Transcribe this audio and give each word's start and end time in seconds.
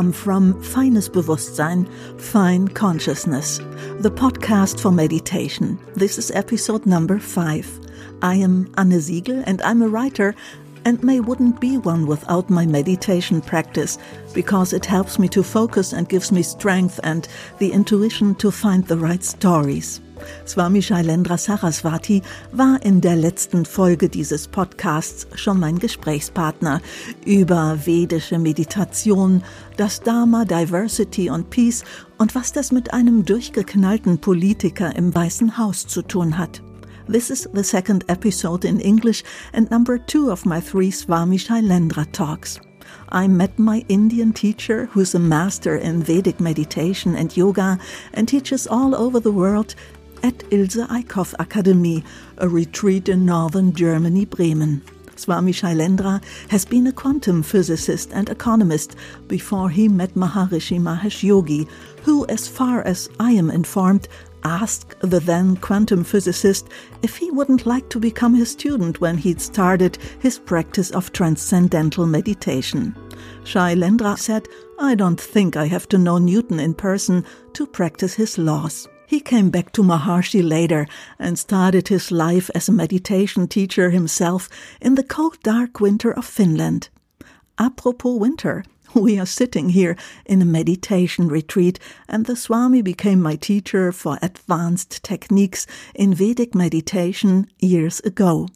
come 0.00 0.12
from 0.12 0.62
Feines 0.62 1.10
Bewusstsein, 1.10 1.86
Fine 2.18 2.68
Consciousness, 2.68 3.58
the 3.98 4.10
podcast 4.10 4.80
for 4.80 4.90
meditation. 4.90 5.78
This 5.94 6.16
is 6.16 6.30
episode 6.30 6.86
number 6.86 7.18
five. 7.18 7.68
I 8.22 8.36
am 8.36 8.72
Anne 8.78 8.98
Siegel 8.98 9.42
and 9.46 9.60
I'm 9.60 9.82
a 9.82 9.88
writer 9.88 10.34
and 10.86 11.04
may 11.04 11.20
wouldn't 11.20 11.60
be 11.60 11.76
one 11.76 12.06
without 12.06 12.48
my 12.48 12.64
meditation 12.64 13.42
practice 13.42 13.98
because 14.32 14.72
it 14.72 14.86
helps 14.86 15.18
me 15.18 15.28
to 15.28 15.42
focus 15.42 15.92
and 15.92 16.08
gives 16.08 16.32
me 16.32 16.42
strength 16.42 16.98
and 17.04 17.28
the 17.58 17.70
intuition 17.70 18.34
to 18.36 18.50
find 18.50 18.86
the 18.86 18.96
right 18.96 19.22
stories. 19.22 20.00
Swami 20.46 20.80
Shailendra 20.80 21.38
Saraswati 21.38 22.22
war 22.52 22.78
in 22.82 23.00
der 23.00 23.16
letzten 23.16 23.64
Folge 23.64 24.08
dieses 24.08 24.48
Podcasts 24.48 25.26
schon 25.34 25.60
mein 25.60 25.78
Gesprächspartner 25.78 26.80
über 27.24 27.78
vedische 27.84 28.38
Meditation, 28.38 29.42
das 29.76 30.00
Dharma, 30.00 30.44
Diversity 30.44 31.30
und 31.30 31.50
Peace 31.50 31.84
und 32.18 32.34
was 32.34 32.52
das 32.52 32.72
mit 32.72 32.92
einem 32.92 33.24
durchgeknallten 33.24 34.18
Politiker 34.18 34.94
im 34.96 35.14
Weißen 35.14 35.58
Haus 35.58 35.86
zu 35.86 36.02
tun 36.02 36.38
hat. 36.38 36.62
This 37.10 37.30
is 37.30 37.48
the 37.52 37.64
second 37.64 38.08
episode 38.08 38.64
in 38.64 38.78
English 38.78 39.24
and 39.52 39.70
number 39.70 39.98
two 39.98 40.30
of 40.30 40.44
my 40.44 40.60
three 40.60 40.92
Swami 40.92 41.38
Shailendra 41.38 42.06
talks. 42.12 42.60
I 43.08 43.26
met 43.26 43.58
my 43.58 43.84
Indian 43.88 44.32
teacher, 44.32 44.88
who's 44.92 45.14
a 45.14 45.18
master 45.18 45.76
in 45.76 46.02
Vedic 46.02 46.40
meditation 46.40 47.16
and 47.16 47.36
yoga 47.36 47.78
and 48.14 48.28
teaches 48.28 48.66
all 48.66 48.94
over 48.94 49.20
the 49.20 49.32
world 49.32 49.74
at 50.22 50.42
Ilse 50.50 50.86
Eickhoff 50.88 51.34
Academy, 51.38 52.04
a 52.38 52.48
retreat 52.48 53.08
in 53.08 53.26
northern 53.26 53.72
Germany, 53.72 54.24
Bremen. 54.24 54.82
Swami 55.16 55.52
Shailendra 55.52 56.22
has 56.48 56.64
been 56.64 56.86
a 56.86 56.92
quantum 56.92 57.42
physicist 57.42 58.10
and 58.12 58.30
economist 58.30 58.96
before 59.28 59.68
he 59.68 59.86
met 59.86 60.14
Maharishi 60.14 60.80
Mahesh 60.80 61.22
Yogi, 61.22 61.68
who, 62.04 62.26
as 62.28 62.48
far 62.48 62.82
as 62.82 63.10
I 63.20 63.32
am 63.32 63.50
informed, 63.50 64.08
asked 64.44 64.98
the 65.00 65.20
then 65.20 65.56
quantum 65.56 66.04
physicist 66.04 66.68
if 67.02 67.16
he 67.18 67.30
wouldn't 67.30 67.66
like 67.66 67.90
to 67.90 68.00
become 68.00 68.34
his 68.34 68.50
student 68.50 69.00
when 69.00 69.18
he'd 69.18 69.40
started 69.40 69.98
his 70.20 70.38
practice 70.38 70.90
of 70.92 71.12
transcendental 71.12 72.06
meditation. 72.06 72.96
Shailendra 73.44 74.18
said, 74.18 74.48
I 74.78 74.94
don't 74.94 75.20
think 75.20 75.56
I 75.56 75.66
have 75.66 75.86
to 75.90 75.98
know 75.98 76.16
Newton 76.16 76.58
in 76.58 76.72
person 76.72 77.26
to 77.52 77.66
practice 77.66 78.14
his 78.14 78.38
laws. 78.38 78.88
He 79.10 79.18
came 79.18 79.50
back 79.50 79.72
to 79.72 79.82
Maharshi 79.82 80.40
later 80.40 80.86
and 81.18 81.36
started 81.36 81.88
his 81.88 82.12
life 82.12 82.48
as 82.54 82.68
a 82.68 82.72
meditation 82.72 83.48
teacher 83.48 83.90
himself 83.90 84.48
in 84.80 84.94
the 84.94 85.02
cold, 85.02 85.36
dark 85.42 85.80
winter 85.80 86.12
of 86.12 86.24
Finland. 86.24 86.90
Apropos 87.58 88.14
winter, 88.14 88.62
we 88.94 89.18
are 89.18 89.26
sitting 89.26 89.70
here 89.70 89.96
in 90.26 90.40
a 90.40 90.44
meditation 90.44 91.26
retreat, 91.26 91.80
and 92.08 92.26
the 92.26 92.36
Swami 92.36 92.82
became 92.82 93.20
my 93.20 93.34
teacher 93.34 93.90
for 93.90 94.16
advanced 94.22 95.02
techniques 95.02 95.66
in 95.92 96.14
Vedic 96.14 96.54
meditation 96.54 97.48
years 97.58 97.98
ago. 98.04 98.46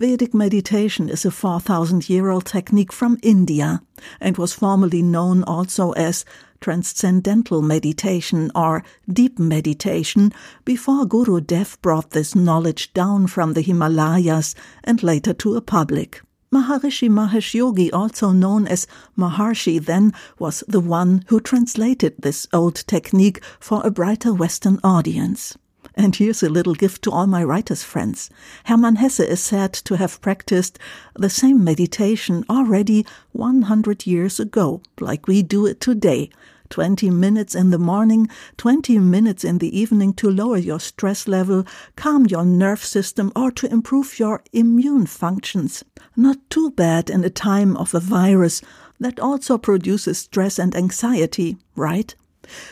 Vedic 0.00 0.32
meditation 0.32 1.10
is 1.10 1.26
a 1.26 1.30
4,000 1.30 2.08
year 2.08 2.30
old 2.30 2.46
technique 2.46 2.90
from 2.90 3.18
India 3.22 3.82
and 4.18 4.38
was 4.38 4.54
formerly 4.54 5.02
known 5.02 5.42
also 5.42 5.90
as 5.92 6.24
transcendental 6.58 7.60
meditation 7.60 8.50
or 8.54 8.82
deep 9.12 9.38
meditation 9.38 10.32
before 10.64 11.04
Guru 11.04 11.42
Dev 11.42 11.76
brought 11.82 12.12
this 12.12 12.34
knowledge 12.34 12.94
down 12.94 13.26
from 13.26 13.52
the 13.52 13.60
Himalayas 13.60 14.54
and 14.82 15.02
later 15.02 15.34
to 15.34 15.56
a 15.56 15.60
public. 15.60 16.22
Maharishi 16.50 17.10
Mahesh 17.10 17.52
Yogi, 17.52 17.92
also 17.92 18.32
known 18.32 18.66
as 18.66 18.86
Maharshi, 19.18 19.84
then 19.84 20.14
was 20.38 20.64
the 20.66 20.80
one 20.80 21.24
who 21.26 21.40
translated 21.40 22.14
this 22.18 22.46
old 22.54 22.76
technique 22.86 23.44
for 23.60 23.82
a 23.84 23.90
brighter 23.90 24.32
Western 24.32 24.80
audience. 24.82 25.58
And 25.94 26.14
here's 26.14 26.42
a 26.42 26.48
little 26.48 26.74
gift 26.74 27.02
to 27.02 27.10
all 27.10 27.26
my 27.26 27.42
writers' 27.42 27.82
friends. 27.82 28.30
Hermann 28.64 28.96
Hesse 28.96 29.20
is 29.20 29.40
said 29.40 29.72
to 29.72 29.96
have 29.96 30.20
practiced 30.20 30.78
the 31.14 31.30
same 31.30 31.64
meditation 31.64 32.44
already 32.48 33.04
100 33.32 34.06
years 34.06 34.38
ago, 34.38 34.82
like 35.00 35.26
we 35.26 35.42
do 35.42 35.66
it 35.66 35.80
today, 35.80 36.30
20 36.70 37.10
minutes 37.10 37.54
in 37.54 37.70
the 37.70 37.78
morning, 37.78 38.28
20 38.56 38.98
minutes 38.98 39.44
in 39.44 39.58
the 39.58 39.76
evening 39.76 40.14
to 40.14 40.30
lower 40.30 40.56
your 40.56 40.80
stress 40.80 41.26
level, 41.26 41.66
calm 41.96 42.26
your 42.26 42.44
nerve 42.44 42.84
system, 42.84 43.32
or 43.34 43.50
to 43.50 43.70
improve 43.70 44.18
your 44.18 44.42
immune 44.52 45.06
functions. 45.06 45.84
Not 46.16 46.38
too 46.48 46.70
bad 46.70 47.10
in 47.10 47.24
a 47.24 47.30
time 47.30 47.76
of 47.76 47.94
a 47.94 48.00
virus 48.00 48.62
that 49.00 49.18
also 49.18 49.58
produces 49.58 50.18
stress 50.18 50.58
and 50.58 50.76
anxiety, 50.76 51.56
right? 51.74 52.14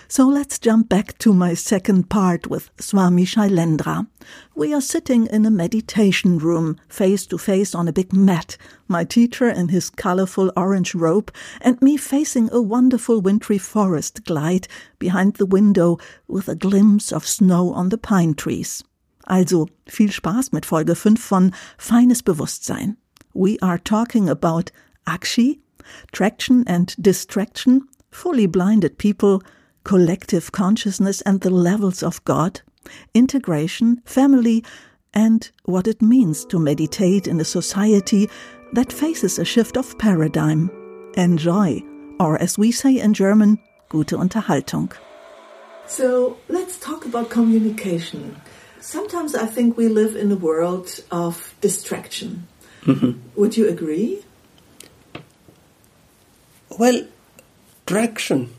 So 0.09 0.27
let's 0.27 0.59
jump 0.59 0.89
back 0.89 1.19
to 1.19 1.33
my 1.33 1.55
second 1.55 2.09
part 2.09 2.47
with 2.47 2.71
Swami 2.78 3.25
Shailendra. 3.25 4.06
We 4.55 4.75
are 4.75 4.81
sitting 4.81 5.27
in 5.27 5.47
a 5.47 5.50
meditation 5.50 6.39
room, 6.39 6.78
face 6.89 7.27
to 7.27 7.39
face 7.39 7.75
on 7.75 7.88
a 7.88 7.93
big 7.93 8.12
mat, 8.12 8.56
my 8.88 9.05
teacher 9.05 9.49
in 9.49 9.69
his 9.69 9.91
colorful 9.91 10.53
orange 10.56 10.94
robe, 10.94 11.33
and 11.61 11.81
me 11.83 11.97
facing 11.97 12.49
a 12.53 12.62
wonderful 12.62 13.21
wintry 13.21 13.59
forest 13.59 14.25
glide 14.25 14.69
behind 14.99 15.34
the 15.34 15.47
window 15.47 15.99
with 16.27 16.49
a 16.49 16.55
glimpse 16.55 17.12
of 17.12 17.27
snow 17.27 17.72
on 17.72 17.91
the 17.91 17.99
pine 17.99 18.34
trees. 18.34 18.83
Also, 19.27 19.69
viel 19.87 20.09
Spaß 20.09 20.53
mit 20.53 20.65
Folge 20.65 20.94
5 20.94 21.19
von 21.19 21.53
Feines 21.77 22.22
Bewusstsein. 22.22 22.97
We 23.34 23.59
are 23.61 23.78
talking 23.78 24.28
about 24.28 24.71
Akshi, 25.06 25.61
traction 26.12 26.65
and 26.67 26.97
distraction, 26.99 27.87
fully 28.11 28.47
blinded 28.47 28.97
people, 28.99 29.43
collective 29.88 30.53
consciousness 30.53 31.22
and 31.22 31.41
the 31.41 31.49
levels 31.49 32.03
of 32.03 32.22
God, 32.25 32.60
integration, 33.15 34.03
family, 34.04 34.62
and 35.15 35.50
what 35.65 35.88
it 35.88 36.03
means 36.03 36.44
to 36.44 36.59
meditate 36.59 37.26
in 37.26 37.41
a 37.41 37.44
society 37.44 38.28
that 38.75 38.93
faces 38.93 39.38
a 39.38 39.47
shift 39.47 39.78
of 39.78 39.97
paradigm. 39.99 40.71
Enjoy, 41.16 41.82
or 42.21 42.37
as 42.37 42.59
we 42.59 42.71
say 42.71 42.99
in 42.99 43.15
German, 43.15 43.59
gute 43.88 44.09
Unterhaltung. 44.09 44.93
So 45.87 46.37
let's 46.49 46.78
talk 46.78 47.06
about 47.06 47.31
communication. 47.31 48.38
Sometimes 48.81 49.34
I 49.34 49.47
think 49.47 49.78
we 49.78 49.88
live 49.88 50.16
in 50.16 50.31
a 50.31 50.37
world 50.37 51.00
of 51.10 51.55
distraction. 51.62 52.47
Mm-hmm. 52.82 53.19
Would 53.37 53.56
you 53.56 53.66
agree? 53.70 54.22
Well, 56.78 57.06
traction. 57.87 58.53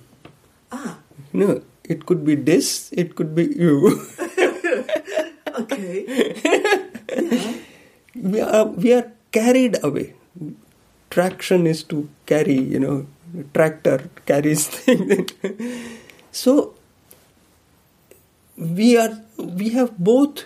No, 1.33 1.61
it 1.83 2.05
could 2.05 2.25
be 2.25 2.35
this, 2.35 2.91
it 2.91 3.15
could 3.15 3.35
be 3.35 3.45
you. 3.45 4.07
okay. 5.59 6.05
Yeah. 7.15 7.53
We 8.15 8.41
are 8.41 8.65
we 8.65 8.93
are 8.93 9.11
carried 9.31 9.77
away. 9.83 10.13
Traction 11.09 11.65
is 11.67 11.83
to 11.83 12.09
carry, 12.25 12.59
you 12.59 12.79
know, 12.79 13.07
tractor 13.53 14.09
carries 14.25 14.67
things. 14.77 15.31
so 16.31 16.73
we 18.57 18.97
are 18.97 19.21
we 19.37 19.69
have 19.69 19.97
both 19.97 20.45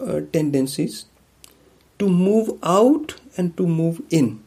uh, 0.00 0.20
tendencies 0.32 1.06
to 1.98 2.08
move 2.08 2.50
out 2.62 3.14
and 3.36 3.56
to 3.56 3.66
move 3.66 4.02
in. 4.10 4.42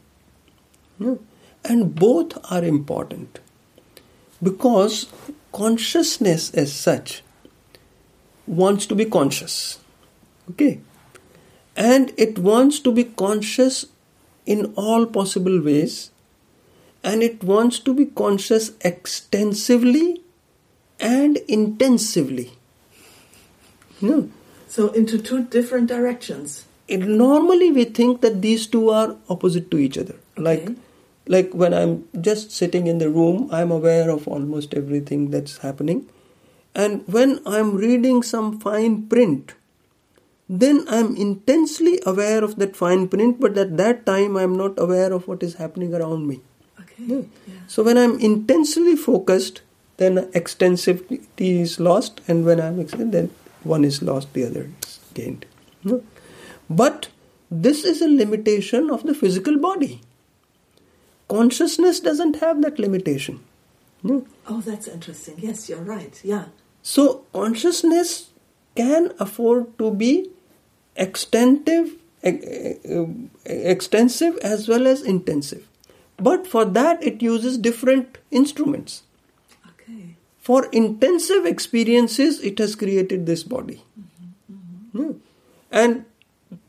Yeah? 0.98 1.16
And 1.64 1.94
both 1.94 2.38
are 2.50 2.64
important 2.64 3.40
because 4.42 5.06
consciousness 5.52 6.50
as 6.54 6.72
such 6.72 7.22
wants 8.46 8.86
to 8.86 8.94
be 8.94 9.04
conscious. 9.04 9.78
Okay? 10.50 10.80
And 11.76 12.12
it 12.16 12.38
wants 12.38 12.80
to 12.80 12.92
be 12.92 13.04
conscious 13.04 13.86
in 14.44 14.72
all 14.76 15.06
possible 15.06 15.60
ways 15.60 16.10
and 17.04 17.22
it 17.22 17.42
wants 17.42 17.78
to 17.80 17.94
be 17.94 18.06
conscious 18.06 18.72
extensively 18.80 20.22
and 21.00 21.36
intensively. 21.48 22.52
No. 24.00 24.30
So, 24.68 24.88
into 24.90 25.18
two 25.18 25.44
different 25.44 25.88
directions. 25.88 26.64
It, 26.88 27.00
normally, 27.00 27.70
we 27.72 27.84
think 27.84 28.20
that 28.20 28.40
these 28.42 28.66
two 28.66 28.90
are 28.90 29.16
opposite 29.28 29.70
to 29.70 29.78
each 29.78 29.98
other. 29.98 30.14
Okay. 30.36 30.42
Like 30.42 30.76
like 31.34 31.52
when 31.62 31.74
i'm 31.80 31.92
just 32.28 32.50
sitting 32.60 32.86
in 32.92 32.98
the 33.02 33.08
room 33.18 33.48
i'm 33.58 33.70
aware 33.78 34.08
of 34.10 34.26
almost 34.36 34.74
everything 34.82 35.30
that's 35.34 35.58
happening 35.66 36.00
and 36.84 37.02
when 37.16 37.34
i'm 37.46 37.74
reading 37.76 38.22
some 38.22 38.48
fine 38.66 38.94
print 39.14 39.54
then 40.62 40.84
i'm 40.88 41.10
intensely 41.16 41.98
aware 42.12 42.42
of 42.44 42.56
that 42.62 42.76
fine 42.76 43.06
print 43.08 43.40
but 43.44 43.56
at 43.64 43.76
that 43.82 44.04
time 44.06 44.36
i'm 44.36 44.56
not 44.62 44.78
aware 44.86 45.12
of 45.18 45.28
what 45.28 45.42
is 45.42 45.54
happening 45.64 45.94
around 45.94 46.26
me 46.32 46.40
Okay. 46.82 47.04
Yeah. 47.12 47.22
Yeah. 47.50 47.60
so 47.74 47.82
when 47.88 47.98
i'm 48.04 48.18
intensely 48.30 48.96
focused 48.96 49.62
then 49.98 50.16
extensivity 50.40 51.50
is 51.66 51.78
lost 51.88 52.20
and 52.28 52.44
when 52.44 52.60
i'm 52.60 52.80
ex- 52.80 52.94
then 53.16 53.30
one 53.74 53.84
is 53.90 54.02
lost 54.10 54.32
the 54.38 54.44
other 54.50 54.64
is 54.86 54.98
gained 55.20 55.46
Yeah. 55.84 55.98
but 56.82 57.08
this 57.66 57.84
is 57.92 58.00
a 58.02 58.08
limitation 58.08 58.90
of 58.96 59.04
the 59.10 59.14
physical 59.22 59.58
body 59.68 59.92
consciousness 61.32 62.00
doesn't 62.10 62.38
have 62.44 62.62
that 62.66 62.78
limitation 62.86 63.40
Yeah. 64.10 64.20
Oh, 64.52 64.60
that's 64.60 64.88
interesting. 64.88 65.34
Yes, 65.38 65.68
you're 65.68 65.82
right. 65.88 66.20
Yeah. 66.24 66.46
So 66.82 67.02
consciousness 67.32 68.30
can 68.74 69.12
afford 69.24 69.78
to 69.78 69.90
be 69.92 70.30
extensive, 70.96 71.92
extensive 73.44 74.38
as 74.38 74.68
well 74.68 74.86
as 74.86 75.02
intensive. 75.02 75.68
But 76.16 76.46
for 76.46 76.64
that, 76.64 77.02
it 77.02 77.22
uses 77.22 77.58
different 77.58 78.18
instruments. 78.30 79.02
Okay. 79.70 80.16
For 80.38 80.66
intensive 80.66 81.46
experiences, 81.46 82.40
it 82.40 82.58
has 82.58 82.74
created 82.74 83.26
this 83.26 83.44
body. 83.44 83.84
Yeah. 84.92 85.12
And 85.70 86.04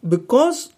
because 0.08 0.74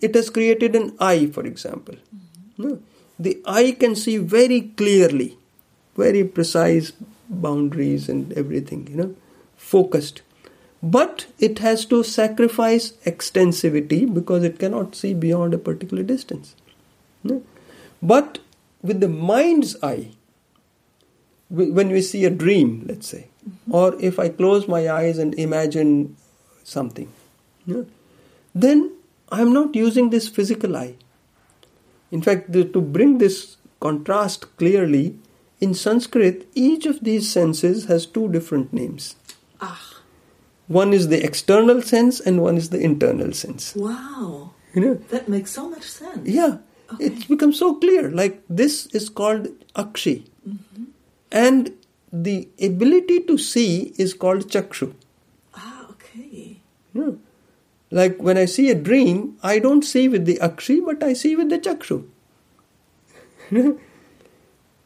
it 0.00 0.14
has 0.14 0.30
created 0.30 0.74
an 0.74 0.96
eye, 0.98 1.26
for 1.26 1.44
example, 1.44 1.96
Yeah. 1.96 2.27
Hmm. 2.58 2.74
the 3.18 3.40
eye 3.46 3.76
can 3.78 3.94
see 3.94 4.16
very 4.18 4.60
clearly, 4.80 5.36
very 5.96 6.24
precise 6.24 6.92
boundaries 7.28 8.08
and 8.08 8.32
everything, 8.32 8.86
you 8.90 8.96
know, 8.96 9.14
focused. 9.56 10.22
But 10.82 11.26
it 11.38 11.58
has 11.60 11.84
to 11.86 12.02
sacrifice 12.02 12.92
extensivity 13.04 14.12
because 14.12 14.44
it 14.44 14.58
cannot 14.58 14.94
see 14.94 15.14
beyond 15.14 15.54
a 15.54 15.58
particular 15.58 16.02
distance. 16.02 16.54
Yeah. 17.24 17.38
But 18.02 18.38
with 18.82 19.00
the 19.00 19.08
mind's 19.08 19.76
eye, 19.82 20.12
when 21.48 21.88
we 21.88 22.02
see 22.02 22.24
a 22.24 22.30
dream, 22.30 22.84
let's 22.88 23.08
say, 23.08 23.28
mm-hmm. 23.48 23.74
or 23.74 23.96
if 24.00 24.18
I 24.18 24.28
close 24.28 24.68
my 24.68 24.88
eyes 24.90 25.18
and 25.18 25.34
imagine 25.34 26.16
something, 26.62 27.10
yeah, 27.66 27.82
then 28.54 28.92
I'm 29.30 29.52
not 29.52 29.74
using 29.74 30.10
this 30.10 30.28
physical 30.28 30.76
eye. 30.76 30.94
In 32.10 32.22
fact, 32.22 32.52
the, 32.52 32.64
to 32.64 32.80
bring 32.80 33.18
this 33.18 33.56
contrast 33.80 34.56
clearly, 34.56 35.16
in 35.60 35.74
Sanskrit, 35.74 36.46
each 36.54 36.86
of 36.86 37.00
these 37.00 37.30
senses 37.30 37.86
has 37.86 38.06
two 38.06 38.28
different 38.28 38.72
names. 38.72 39.16
Ah, 39.60 39.82
One 40.68 40.92
is 40.92 41.08
the 41.08 41.22
external 41.24 41.82
sense, 41.82 42.20
and 42.20 42.40
one 42.42 42.56
is 42.56 42.70
the 42.70 42.78
internal 42.80 43.32
sense. 43.32 43.74
wow. 43.74 44.52
You 44.74 44.82
know, 44.82 44.94
That 45.10 45.28
makes 45.28 45.50
so 45.50 45.68
much 45.70 45.84
sense. 45.84 46.28
yeah, 46.28 46.58
it's 47.00 47.24
become 47.24 47.52
so 47.52 47.74
clear. 47.76 48.10
Like 48.10 48.42
this 48.48 48.86
is 48.98 49.08
called 49.08 49.48
akshi, 49.74 50.24
and 51.32 51.72
the 52.12 52.48
ability 52.60 53.20
to 53.30 53.38
see 53.38 53.92
is 53.98 54.12
called 54.14 54.48
chakshu. 54.48 54.92
Ah, 55.54 55.86
okay. 55.90 56.60
Yeah. 56.94 57.12
Like 57.90 58.18
when 58.18 58.36
I 58.36 58.44
see 58.44 58.70
a 58.70 58.74
dream, 58.74 59.38
I 59.42 59.58
don't 59.58 59.82
see 59.82 60.08
with 60.08 60.26
the 60.26 60.36
akshi, 60.36 60.84
but 60.84 61.02
I 61.02 61.12
see 61.14 61.36
with 61.36 61.48
the 61.48 61.58
chakshu. 61.58 62.04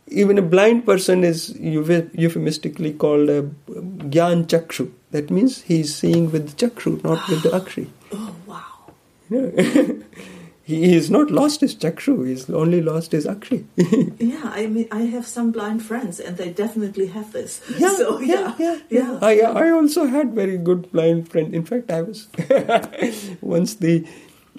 Even 0.09 0.39
a 0.39 0.43
blind 0.43 0.85
person 0.85 1.25
is 1.25 1.57
euphemistically 1.59 2.93
called 2.93 3.29
a 3.29 3.43
gyan 3.73 4.47
chakshu. 4.47 4.93
That 5.11 5.31
means 5.31 5.63
he's 5.63 5.95
seeing 5.95 6.31
with 6.31 6.51
the 6.51 6.67
chakshu, 6.67 7.03
not 7.03 7.29
with 7.29 7.43
the 7.43 7.51
akshi. 7.51 7.89
Oh, 8.15 8.35
wow. 8.47 8.93
He 10.65 10.95
is 10.95 11.11
not 11.11 11.31
lost 11.31 11.61
his 11.61 11.75
chakshu, 11.75 12.27
he's 12.27 12.49
only 12.49 12.81
lost 12.81 13.13
his 13.13 13.27
akshi. 13.27 13.65
Yeah, 14.21 14.43
I 14.45 14.67
mean, 14.67 14.87
I 14.93 15.03
have 15.03 15.27
some 15.27 15.51
blind 15.51 15.83
friends, 15.83 16.21
and 16.21 16.37
they 16.37 16.51
definitely 16.51 17.07
have 17.09 17.33
this. 17.33 17.61
Yeah, 17.79 17.95
so, 17.97 18.21
yeah, 18.21 18.55
yeah, 18.59 18.79
yeah. 18.89 19.19
I, 19.21 19.41
I 19.41 19.71
also 19.71 20.07
had 20.07 20.35
very 20.35 20.57
good 20.57 20.93
blind 20.93 21.29
friend. 21.29 21.53
In 21.53 21.65
fact, 21.65 21.91
I 21.91 22.03
was 22.03 22.29
once 23.41 23.75
the 23.75 24.07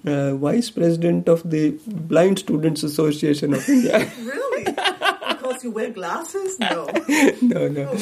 uh, 0.06 0.36
vice 0.36 0.70
president 0.70 1.30
of 1.30 1.50
the 1.50 1.72
Blind 1.88 2.40
Students 2.40 2.84
Association 2.84 3.54
of 3.54 3.68
India. 3.70 4.12
Really? 4.20 4.66
because 4.66 5.64
you 5.64 5.72
wear 5.72 5.90
glasses? 5.90 6.60
No. 6.60 6.90
no, 7.42 7.68
no, 7.68 7.98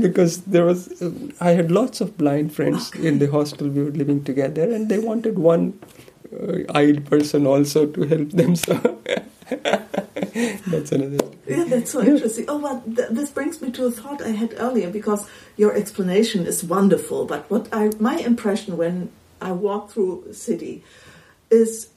because 0.00 0.42
there 0.42 0.64
was 0.64 1.00
uh, 1.00 1.10
I 1.40 1.50
had 1.50 1.70
lots 1.70 2.00
of 2.00 2.18
blind 2.18 2.54
friends 2.54 2.92
in 2.94 3.18
the 3.18 3.30
hostel 3.30 3.68
we 3.68 3.82
were 3.82 3.90
living 3.90 4.24
together, 4.24 4.70
and 4.70 4.88
they 4.88 4.98
wanted 4.98 5.38
one 5.38 5.78
uh, 6.32 6.72
eyed 6.74 7.06
person 7.06 7.46
also 7.46 7.86
to 7.86 8.02
help 8.02 8.30
them. 8.30 8.56
So 8.56 8.74
that's 10.66 10.92
another. 10.92 11.18
Yeah, 11.46 11.64
that's 11.64 11.90
so 11.92 12.02
interesting. 12.02 12.46
Oh, 12.48 12.58
well, 12.58 12.82
th- 12.82 13.08
this 13.10 13.30
brings 13.30 13.62
me 13.62 13.70
to 13.72 13.86
a 13.86 13.90
thought 13.90 14.22
I 14.22 14.30
had 14.30 14.54
earlier 14.58 14.90
because 14.90 15.28
your 15.56 15.74
explanation 15.74 16.46
is 16.46 16.64
wonderful. 16.64 17.24
But 17.24 17.48
what 17.50 17.68
I, 17.72 17.90
my 18.00 18.16
impression 18.16 18.76
when 18.76 19.10
I 19.40 19.52
walk 19.52 19.90
through 19.90 20.32
city 20.32 20.82
is 21.50 21.88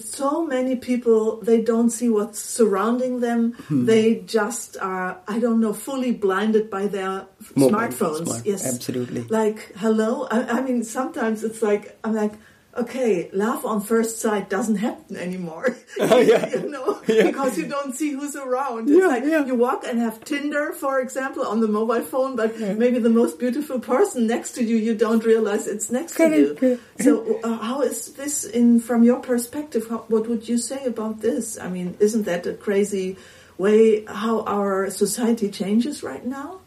so 0.00 0.46
many 0.46 0.76
people 0.76 1.36
they 1.42 1.60
don't 1.60 1.90
see 1.90 2.08
what's 2.08 2.38
surrounding 2.40 3.20
them. 3.20 3.54
They 3.70 4.20
just 4.20 4.78
are, 4.80 5.18
I 5.28 5.38
don't 5.38 5.60
know, 5.60 5.74
fully 5.74 6.12
blinded 6.12 6.70
by 6.70 6.86
their 6.86 7.26
Mobile, 7.54 7.76
smartphones. 7.76 8.24
smart, 8.24 8.46
yes, 8.46 8.74
absolutely. 8.74 9.22
Like, 9.28 9.72
hello. 9.76 10.26
I, 10.30 10.58
I 10.58 10.60
mean, 10.62 10.84
sometimes 10.84 11.44
it's 11.44 11.62
like 11.62 11.98
I'm 12.02 12.14
like. 12.14 12.32
Okay, 12.78 13.28
love 13.32 13.64
on 13.66 13.80
first 13.80 14.20
sight 14.20 14.48
doesn't 14.48 14.76
happen 14.76 15.16
anymore. 15.16 15.76
yeah. 15.98 16.48
you 16.48 16.68
know, 16.70 17.00
Yeah. 17.08 17.24
because 17.24 17.58
you 17.58 17.66
don't 17.66 17.92
see 17.94 18.10
who's 18.12 18.36
around. 18.36 18.88
It's 18.88 18.98
Yeah, 19.00 19.06
like 19.06 19.24
yeah. 19.24 19.44
you 19.44 19.54
walk 19.56 19.84
and 19.88 19.98
have 19.98 20.22
Tinder, 20.24 20.72
for 20.72 21.00
example, 21.00 21.42
on 21.44 21.58
the 21.60 21.66
mobile 21.68 22.02
phone, 22.12 22.36
but 22.36 22.58
maybe 22.58 22.98
the 23.00 23.10
most 23.22 23.38
beautiful 23.38 23.80
person 23.80 24.26
next 24.28 24.52
to 24.56 24.62
you, 24.62 24.76
you 24.76 24.94
don't 24.94 25.24
realize 25.24 25.66
it's 25.66 25.90
next 25.90 26.14
to 26.16 26.28
you. 26.38 26.78
So, 27.00 27.40
uh, 27.42 27.58
how 27.58 27.82
is 27.82 28.12
this 28.14 28.44
in 28.44 28.78
from 28.80 29.02
your 29.02 29.20
perspective? 29.20 29.88
How, 29.88 29.98
what 30.08 30.28
would 30.28 30.48
you 30.48 30.58
say 30.58 30.84
about 30.84 31.20
this? 31.20 31.58
I 31.58 31.68
mean, 31.68 31.96
isn't 31.98 32.24
that 32.30 32.46
a 32.46 32.54
crazy 32.54 33.16
way 33.56 34.04
how 34.04 34.42
our 34.44 34.88
society 34.90 35.48
changes 35.50 36.02
right 36.04 36.24
now? 36.24 36.60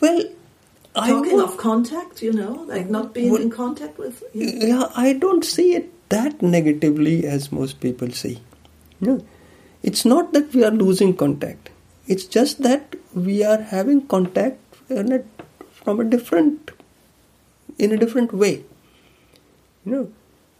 Well, 0.00 0.22
Talking 1.06 1.36
would- 1.36 1.44
of 1.44 1.56
contact, 1.56 2.22
you 2.22 2.32
know, 2.32 2.64
like 2.66 2.88
not 2.90 3.14
being 3.14 3.36
in 3.36 3.50
contact 3.50 3.98
with. 3.98 4.22
You. 4.34 4.46
yeah, 4.68 4.90
I 4.96 5.12
don't 5.12 5.44
see 5.44 5.74
it 5.74 5.92
that 6.08 6.40
negatively 6.42 7.26
as 7.26 7.52
most 7.52 7.80
people 7.80 8.10
see. 8.10 8.40
No. 9.00 9.24
It's 9.82 10.04
not 10.04 10.32
that 10.32 10.52
we 10.54 10.64
are 10.64 10.70
losing 10.70 11.16
contact. 11.16 11.70
It's 12.06 12.24
just 12.24 12.62
that 12.62 12.96
we 13.14 13.44
are 13.44 13.60
having 13.60 14.06
contact 14.06 14.58
in 14.88 15.12
a, 15.12 15.22
from 15.70 16.00
a 16.00 16.04
different, 16.04 16.70
in 17.78 17.92
a 17.92 17.96
different 17.96 18.32
way. 18.32 18.64
You 19.84 19.92
know, 19.92 20.12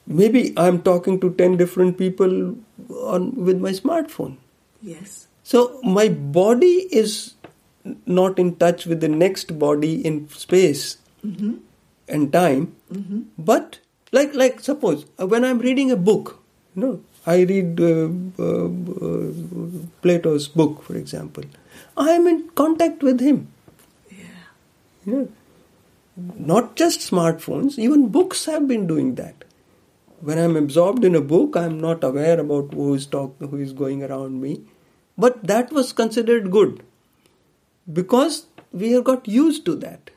maybe 0.07 0.53
I'm 0.57 0.83
talking 0.83 1.19
to 1.21 1.33
ten 1.35 1.57
different 1.57 1.99
people 1.99 2.57
on 3.15 3.35
with 3.35 3.61
my 3.61 3.71
smartphone. 3.71 4.37
Yes. 4.83 5.27
So 5.43 5.81
my 5.83 6.09
body 6.09 6.87
is 6.93 7.35
not 8.07 8.39
in 8.39 8.57
touch 8.57 8.87
with 8.87 9.01
the 9.01 9.09
next 9.09 9.59
body 9.59 10.05
in 10.05 10.29
space 10.29 10.99
and 12.09 12.33
time, 12.33 12.75
but 13.39 13.79
like 14.13 14.35
like 14.35 14.61
suppose 14.61 15.05
uh, 15.21 15.27
when 15.27 15.45
I'm 15.45 15.59
reading 15.59 15.91
a 15.91 15.97
book, 15.97 16.39
you 16.75 16.83
know, 16.83 17.01
I 17.27 17.43
read 17.43 17.81
uh, 17.81 18.09
uh, 18.39 18.69
uh, 18.69 19.33
Plato's 20.03 20.49
book, 20.49 20.83
for 20.83 20.97
example. 20.97 21.45
I 21.97 22.11
am 22.11 22.27
in 22.27 22.49
contact 22.51 23.03
with 23.03 23.21
him. 23.21 23.49
Yeah. 24.11 24.17
You 25.05 25.13
know, 25.13 25.29
not 26.37 26.77
just 26.77 27.01
smartphones, 27.01 27.79
even 27.79 28.09
books 28.09 28.47
have 28.47 28.67
been 28.67 28.87
doing 28.87 29.15
that. 29.17 29.45
When 30.21 30.39
I'm 30.39 30.57
absorbed 30.57 31.05
in 31.05 31.15
a 31.15 31.21
book, 31.21 31.57
I'm 31.57 31.81
not 31.81 32.03
aware 32.03 32.41
about 32.41 32.75
who 32.75 32.95
is 32.95 33.07
talk, 33.07 33.37
who 33.39 33.57
is 33.57 33.73
going 33.73 34.03
around 34.03 34.41
me. 34.41 34.63
But 35.17 35.45
that 35.47 35.73
was 35.73 35.93
considered 35.93 36.51
good 36.51 36.83
because 37.93 38.47
we 38.73 38.93
have 38.93 39.05
got 39.05 39.27
used 39.29 39.65
to 39.67 39.75
that. 39.77 40.11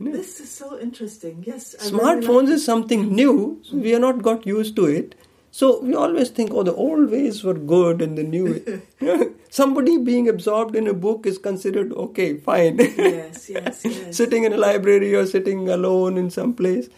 This 0.00 0.40
is 0.40 0.50
so 0.50 0.78
interesting. 0.78 1.44
Yes. 1.46 1.74
I 1.80 1.84
Smartphones 1.84 2.48
is 2.48 2.64
something 2.64 3.14
new, 3.14 3.60
so 3.62 3.76
we 3.76 3.94
are 3.94 4.00
not 4.00 4.22
got 4.22 4.46
used 4.46 4.74
to 4.76 4.86
it. 4.86 5.14
So 5.50 5.80
we 5.80 5.94
always 5.94 6.30
think, 6.30 6.52
oh, 6.52 6.64
the 6.64 6.74
old 6.74 7.10
ways 7.10 7.44
were 7.44 7.54
good 7.54 8.02
and 8.02 8.18
the 8.18 8.24
new. 8.24 8.80
way- 9.00 9.28
Somebody 9.50 9.98
being 9.98 10.28
absorbed 10.28 10.74
in 10.74 10.88
a 10.88 10.92
book 10.94 11.26
is 11.26 11.38
considered 11.38 11.92
okay, 11.92 12.38
fine. 12.38 12.78
Yes, 12.78 13.48
yes, 13.56 13.84
yes. 13.84 14.16
sitting 14.16 14.42
in 14.42 14.52
a 14.52 14.56
library 14.56 15.14
or 15.14 15.26
sitting 15.26 15.68
alone 15.68 16.18
in 16.18 16.28
some 16.28 16.54
place. 16.54 16.88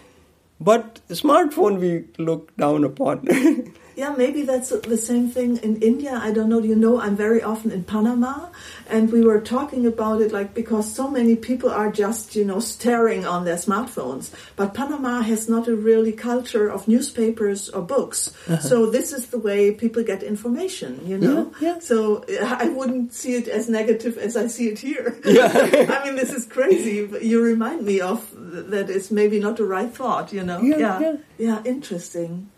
But 0.59 1.01
smartphone 1.09 1.79
we 1.79 2.05
look 2.19 2.57
down 2.57 2.83
upon. 2.85 3.29
Yeah, 3.97 4.15
maybe 4.15 4.43
that's 4.43 4.69
the 4.69 4.99
same 4.99 5.31
thing 5.31 5.57
in 5.59 5.81
India. 5.81 6.21
I 6.23 6.31
don't 6.31 6.51
know. 6.51 6.61
You 6.61 6.77
know, 6.77 7.01
I'm 7.01 7.17
very 7.17 7.43
often 7.43 7.71
in 7.73 7.83
Panama, 7.85 8.49
and 8.91 9.11
we 9.11 9.23
were 9.25 9.41
talking 9.41 9.87
about 9.87 10.21
it 10.21 10.33
like 10.33 10.53
because 10.53 10.95
so 10.95 11.09
many 11.09 11.35
people 11.35 11.71
are 11.71 11.91
just, 11.91 12.37
you 12.37 12.45
know, 12.45 12.61
staring 12.61 13.25
on 13.27 13.47
their 13.47 13.57
smartphones. 13.57 14.31
But 14.55 14.75
Panama 14.75 15.23
has 15.23 15.49
not 15.49 15.67
a 15.67 15.75
really 15.75 16.13
culture 16.13 16.69
of 16.69 16.87
newspapers 16.87 17.71
or 17.71 17.81
books. 17.81 18.33
So 18.61 18.91
this 18.91 19.13
is 19.15 19.29
the 19.29 19.39
way 19.39 19.73
people 19.73 20.03
get 20.05 20.23
information, 20.23 21.01
you 21.07 21.17
know? 21.17 21.41
Uh-huh. 21.41 21.51
Yeah, 21.61 21.75
yeah. 21.75 21.79
So 21.81 22.25
uh, 22.25 22.57
I 22.61 22.69
wouldn't 22.69 23.15
see 23.15 23.35
it 23.35 23.49
as 23.49 23.69
negative 23.69 24.19
as 24.19 24.37
I 24.37 24.47
see 24.49 24.69
it 24.69 24.79
here. 24.79 25.17
Yeah. 25.25 25.49
I 26.01 26.05
mean, 26.05 26.17
this 26.17 26.33
is 26.33 26.45
crazy. 26.47 27.07
But 27.07 27.23
you 27.23 27.43
remind 27.43 27.85
me 27.85 28.01
of 28.01 28.19
th- 28.31 28.67
that 28.67 28.91
is 28.91 29.11
maybe 29.11 29.39
not 29.41 29.57
the 29.57 29.65
right 29.65 29.93
thought, 29.93 30.33
you 30.33 30.43
know? 30.45 30.61
Yeah. 30.61 31.01
yeah. 31.01 31.17
yeah 31.39 31.63
interesting. 31.65 32.51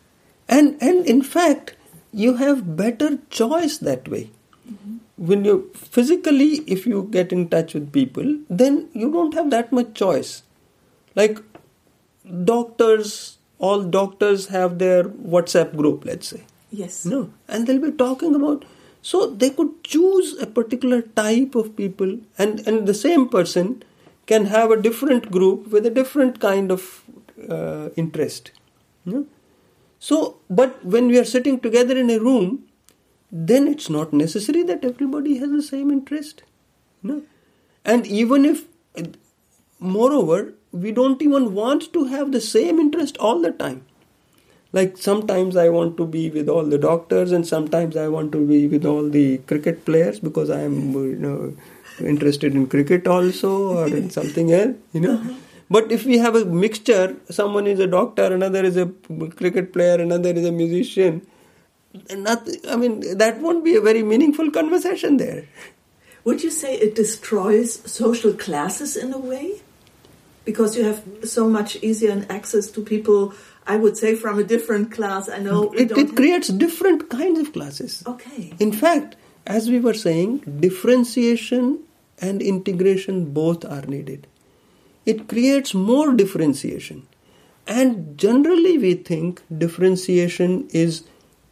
And 0.49 0.77
and 0.81 1.07
in 1.07 1.23
fact, 1.23 1.75
you 2.13 2.35
have 2.35 2.77
better 2.77 3.19
choice 3.31 3.79
that 3.79 4.09
way. 4.09 4.31
when 5.29 5.45
you 5.45 5.71
physically, 5.75 6.49
if 6.75 6.87
you 6.87 7.09
get 7.11 7.33
in 7.33 7.49
touch 7.49 7.75
with 7.75 7.93
people, 7.93 8.29
then 8.49 8.89
you 8.93 9.11
don't 9.11 9.35
have 9.35 9.51
that 9.51 9.73
much 9.73 9.93
choice. 9.95 10.43
Like 11.15 11.41
doctors, 12.45 13.39
all 13.59 13.83
doctors 13.83 14.47
have 14.47 14.79
their 14.79 15.05
WhatsApp 15.05 15.77
group, 15.77 16.05
let's 16.05 16.29
say. 16.29 16.43
Yes. 16.71 17.05
No, 17.05 17.31
and 17.49 17.67
they'll 17.67 17.81
be 17.81 17.93
talking 17.93 18.35
about. 18.35 18.65
So 19.03 19.27
they 19.31 19.51
could 19.51 19.83
choose 19.85 20.39
a 20.41 20.47
particular 20.47 21.03
type 21.03 21.55
of 21.55 21.75
people, 21.77 22.19
and 22.39 22.67
and 22.67 22.87
the 22.87 22.95
same 22.95 23.29
person 23.29 23.83
can 24.27 24.47
have 24.47 24.71
a 24.71 24.81
different 24.81 25.31
group 25.31 25.69
with 25.69 25.87
a 25.87 25.91
different 25.91 26.39
kind 26.39 26.71
of 26.71 27.03
uh, 27.49 27.89
interest. 27.97 28.53
No? 29.05 29.27
So, 29.99 30.39
but 30.49 30.85
when 30.85 31.09
we 31.09 31.19
are 31.19 31.25
sitting 31.25 31.61
together 31.61 31.97
in 31.97 32.11
a 32.11 32.19
room, 32.19 32.65
then 33.31 33.67
it's 33.69 33.91
not 33.91 34.13
necessary 34.13 34.63
that 34.65 34.85
everybody 34.85 35.39
has 35.39 35.51
the 35.51 35.63
same 35.63 35.91
interest. 35.91 36.43
No, 37.03 37.23
and 37.85 38.07
even 38.07 38.45
if, 38.45 38.65
moreover, 39.81 40.55
we 40.73 40.93
don't 40.93 41.21
even 41.23 41.55
want 41.55 41.93
to 41.93 42.05
have 42.05 42.33
the 42.33 42.41
same 42.41 42.79
interest 42.79 43.17
all 43.19 43.41
the 43.41 43.53
time. 43.53 43.85
Like 44.71 44.99
sometimes 44.99 45.57
i 45.57 45.71
want 45.71 45.97
to 45.97 46.07
be 46.07 46.29
with 46.29 46.47
all 46.47 46.63
the 46.63 46.77
doctors 46.77 47.33
and 47.33 47.47
sometimes 47.47 47.97
i 47.97 48.07
want 48.07 48.33
to 48.33 48.47
be 48.47 48.69
with 48.69 48.85
all 48.85 49.09
the 49.09 49.39
cricket 49.53 49.87
players 49.87 50.21
because 50.21 50.51
i 50.51 50.61
am 50.61 50.93
you 50.93 51.17
know 51.17 51.55
interested 52.07 52.55
in 52.55 52.67
cricket 52.67 53.07
also 53.07 53.79
or 53.79 53.87
in 53.87 54.11
something 54.11 54.53
else 54.53 54.77
you 54.93 55.01
know 55.01 55.15
uh-huh. 55.15 55.35
But 55.71 55.93
if 55.93 56.05
we 56.05 56.19
have 56.19 56.35
a 56.35 56.45
mixture 56.45 57.17
someone 57.31 57.67
is 57.67 57.81
a 57.81 57.87
doctor 57.87 58.25
another 58.25 58.65
is 58.65 58.77
a 58.77 58.87
cricket 59.37 59.73
player 59.73 60.01
another 60.01 60.31
is 60.31 60.47
a 60.47 60.53
musician 60.53 61.27
not, 62.13 62.49
i 62.69 62.77
mean 62.77 63.01
that 63.19 63.41
won't 63.41 63.65
be 63.65 63.75
a 63.77 63.81
very 63.81 64.03
meaningful 64.03 64.51
conversation 64.51 65.17
there 65.17 65.45
would 66.25 66.43
you 66.43 66.51
say 66.51 66.75
it 66.75 66.95
destroys 66.95 67.81
social 67.91 68.33
classes 68.33 68.97
in 68.97 69.13
a 69.13 69.19
way 69.19 69.61
because 70.45 70.77
you 70.77 70.85
have 70.85 71.03
so 71.25 71.49
much 71.49 71.77
easier 71.77 72.11
an 72.11 72.27
access 72.31 72.71
to 72.71 72.83
people 72.83 73.35
I 73.69 73.77
would 73.77 73.99
say 73.99 74.17
from 74.17 74.39
a 74.39 74.45
different 74.45 74.91
class. 74.91 75.29
I 75.29 75.39
know 75.39 75.71
it, 75.73 75.91
it 75.93 76.17
creates 76.17 76.49
different 76.49 77.11
kinds 77.11 77.39
of 77.39 77.53
classes. 77.53 78.03
Okay. 78.07 78.55
In 78.59 78.73
fact, 78.73 79.17
as 79.47 79.69
we 79.69 79.79
were 79.79 79.93
saying, 79.93 80.39
differentiation 80.61 81.81
and 82.19 82.41
integration 82.41 83.33
both 83.33 83.67
are 83.67 83.83
needed. 83.83 84.27
It 85.13 85.29
creates 85.29 85.75
more 85.75 86.13
differentiation. 86.21 87.03
And 87.67 88.17
generally, 88.27 88.77
we 88.79 88.95
think 88.95 89.43
differentiation 89.65 90.69
is 90.85 91.03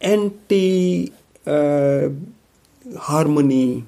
anti 0.00 1.12
uh, 1.46 2.08
harmony. 3.08 3.84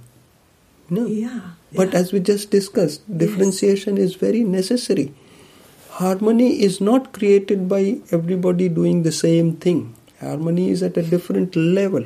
No. 0.90 1.06
Yeah. 1.06 1.40
But 1.72 1.92
yeah. 1.92 1.98
as 2.00 2.12
we 2.12 2.20
just 2.20 2.50
discussed, 2.50 3.18
differentiation 3.24 3.96
yes. 3.96 4.10
is 4.10 4.14
very 4.26 4.44
necessary 4.58 5.08
harmony 5.98 6.48
is 6.66 6.80
not 6.80 7.12
created 7.12 7.68
by 7.68 7.82
everybody 8.16 8.68
doing 8.68 9.02
the 9.02 9.12
same 9.12 9.56
thing. 9.56 9.78
Harmony 10.20 10.70
is 10.70 10.82
at 10.82 10.96
a 10.96 11.02
different 11.02 11.56
level. 11.56 12.04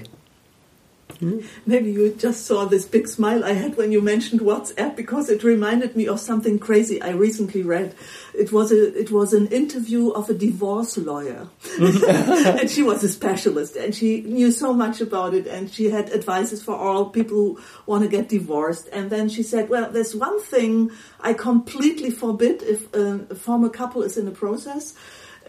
Maybe 1.67 1.93
you 1.93 2.15
just 2.15 2.47
saw 2.47 2.65
this 2.65 2.85
big 2.85 3.09
smile 3.09 3.45
I 3.45 3.53
had 3.53 3.77
when 3.77 3.93
you 3.93 4.01
mentioned 4.01 4.41
WhatsApp 4.41 4.97
because 4.97 5.29
it 5.29 5.45
reminded 5.45 5.97
me 5.97 6.07
of 6.07 6.21
something 6.21 6.59
crazy 6.59 7.01
I 7.01 7.11
recently 7.11 7.63
read. 7.63 7.95
It 8.35 8.53
was 8.53 8.73
a 8.73 8.99
it 8.99 9.11
was 9.11 9.33
an 9.33 9.49
interview 9.49 10.11
of 10.11 10.31
a 10.31 10.35
divorce 10.35 10.97
lawyer, 10.97 11.49
and 11.79 12.71
she 12.71 12.83
was 12.83 13.05
a 13.05 13.09
specialist 13.09 13.77
and 13.77 13.95
she 13.95 14.23
knew 14.23 14.51
so 14.51 14.73
much 14.73 15.01
about 15.01 15.35
it 15.35 15.47
and 15.47 15.71
she 15.71 15.91
had 15.91 16.11
advices 16.11 16.63
for 16.63 16.75
all 16.75 17.11
people 17.11 17.37
who 17.37 17.61
want 17.87 18.03
to 18.05 18.09
get 18.09 18.29
divorced. 18.29 18.89
And 18.93 19.11
then 19.11 19.29
she 19.29 19.43
said, 19.43 19.69
"Well, 19.69 19.91
there's 19.91 20.15
one 20.15 20.41
thing 20.41 20.91
I 21.21 21.35
completely 21.35 22.11
forbid 22.11 22.63
if 22.63 22.95
um, 22.95 23.27
a 23.31 23.35
former 23.35 23.69
couple 23.69 24.03
is 24.03 24.17
in 24.17 24.27
a 24.29 24.33
process." 24.33 24.95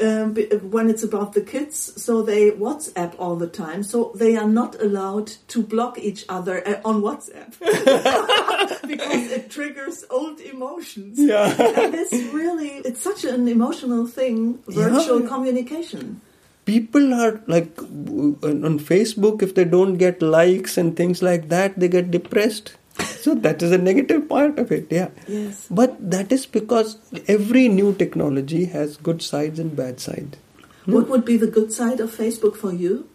Um, 0.01 0.35
when 0.71 0.89
it's 0.89 1.03
about 1.03 1.33
the 1.33 1.41
kids, 1.41 2.01
so 2.01 2.21
they 2.21 2.51
WhatsApp 2.51 3.15
all 3.17 3.35
the 3.35 3.47
time. 3.47 3.83
So 3.83 4.11
they 4.15 4.35
are 4.35 4.47
not 4.47 4.81
allowed 4.81 5.27
to 5.49 5.61
block 5.61 5.97
each 5.99 6.25
other 6.29 6.65
uh, 6.67 6.81
on 6.85 7.01
WhatsApp 7.01 7.59
because 8.87 9.31
it 9.31 9.49
triggers 9.49 10.03
old 10.09 10.39
emotions. 10.39 11.19
Yeah, 11.19 11.49
and 11.77 11.95
it's 11.95 12.13
really 12.33 12.69
it's 12.85 13.01
such 13.01 13.23
an 13.23 13.47
emotional 13.47 14.07
thing. 14.07 14.59
Virtual 14.67 15.21
yeah. 15.21 15.27
communication. 15.27 16.21
People 16.65 17.13
are 17.13 17.41
like 17.47 17.77
on 17.81 18.79
Facebook. 18.79 19.41
If 19.41 19.55
they 19.55 19.65
don't 19.65 19.97
get 19.97 20.21
likes 20.21 20.77
and 20.77 20.95
things 20.95 21.21
like 21.21 21.49
that, 21.49 21.77
they 21.77 21.89
get 21.89 22.09
depressed 22.09 22.77
so 22.99 23.33
that 23.35 23.61
is 23.61 23.71
a 23.71 23.77
negative 23.77 24.27
part 24.29 24.59
of 24.59 24.71
it 24.71 24.87
yeah. 24.91 25.09
Yes. 25.27 25.67
But 25.69 25.97
that 26.11 26.31
is 26.31 26.45
because 26.45 26.97
every 27.27 27.67
new 27.67 27.93
technology 27.93 28.65
has 28.65 28.97
good 28.97 29.21
sides 29.21 29.59
and 29.59 29.75
bad 29.75 29.99
sides. 29.99 30.37
What 30.85 31.07
would 31.09 31.25
be 31.25 31.37
the 31.37 31.47
good 31.47 31.71
side 31.71 31.99
of 31.99 32.15
facebook 32.15 32.55
for 32.55 32.73
you? 32.73 33.07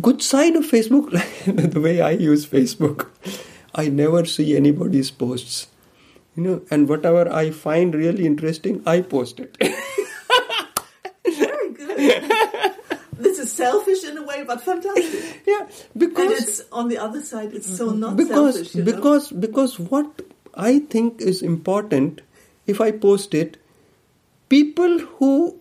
Good 0.00 0.22
side 0.22 0.56
of 0.56 0.64
facebook? 0.64 1.12
The 1.72 1.80
way 1.80 2.00
i 2.00 2.10
use 2.10 2.46
facebook 2.46 3.08
i 3.74 3.88
never 3.88 4.24
see 4.24 4.56
anybody's 4.56 5.10
posts. 5.10 5.68
You 6.36 6.42
know 6.42 6.62
and 6.70 6.88
whatever 6.88 7.30
i 7.32 7.50
find 7.50 7.94
really 7.94 8.26
interesting 8.26 8.82
i 8.86 9.00
post 9.00 9.40
it. 9.40 9.56
Very 11.24 11.72
good 11.72 11.98
this 13.22 13.38
is 13.38 13.52
selfish 13.52 14.04
in 14.04 14.18
a 14.18 14.22
way, 14.22 14.44
but 14.44 14.60
fantastic. 14.60 15.42
yeah, 15.46 15.68
because 15.96 16.32
and 16.32 16.42
it's 16.42 16.62
on 16.72 16.88
the 16.88 16.98
other 16.98 17.22
side, 17.22 17.52
it's 17.54 17.76
so 17.76 17.90
not 17.90 18.16
because, 18.16 18.54
selfish. 18.54 18.74
You 18.74 18.84
know? 18.84 18.92
because 18.92 19.32
because 19.32 19.78
what 19.78 20.22
I 20.54 20.80
think 20.80 21.20
is 21.20 21.42
important, 21.42 22.20
if 22.66 22.80
I 22.80 22.90
post 22.90 23.34
it, 23.34 23.56
people 24.48 24.98
who 24.98 25.58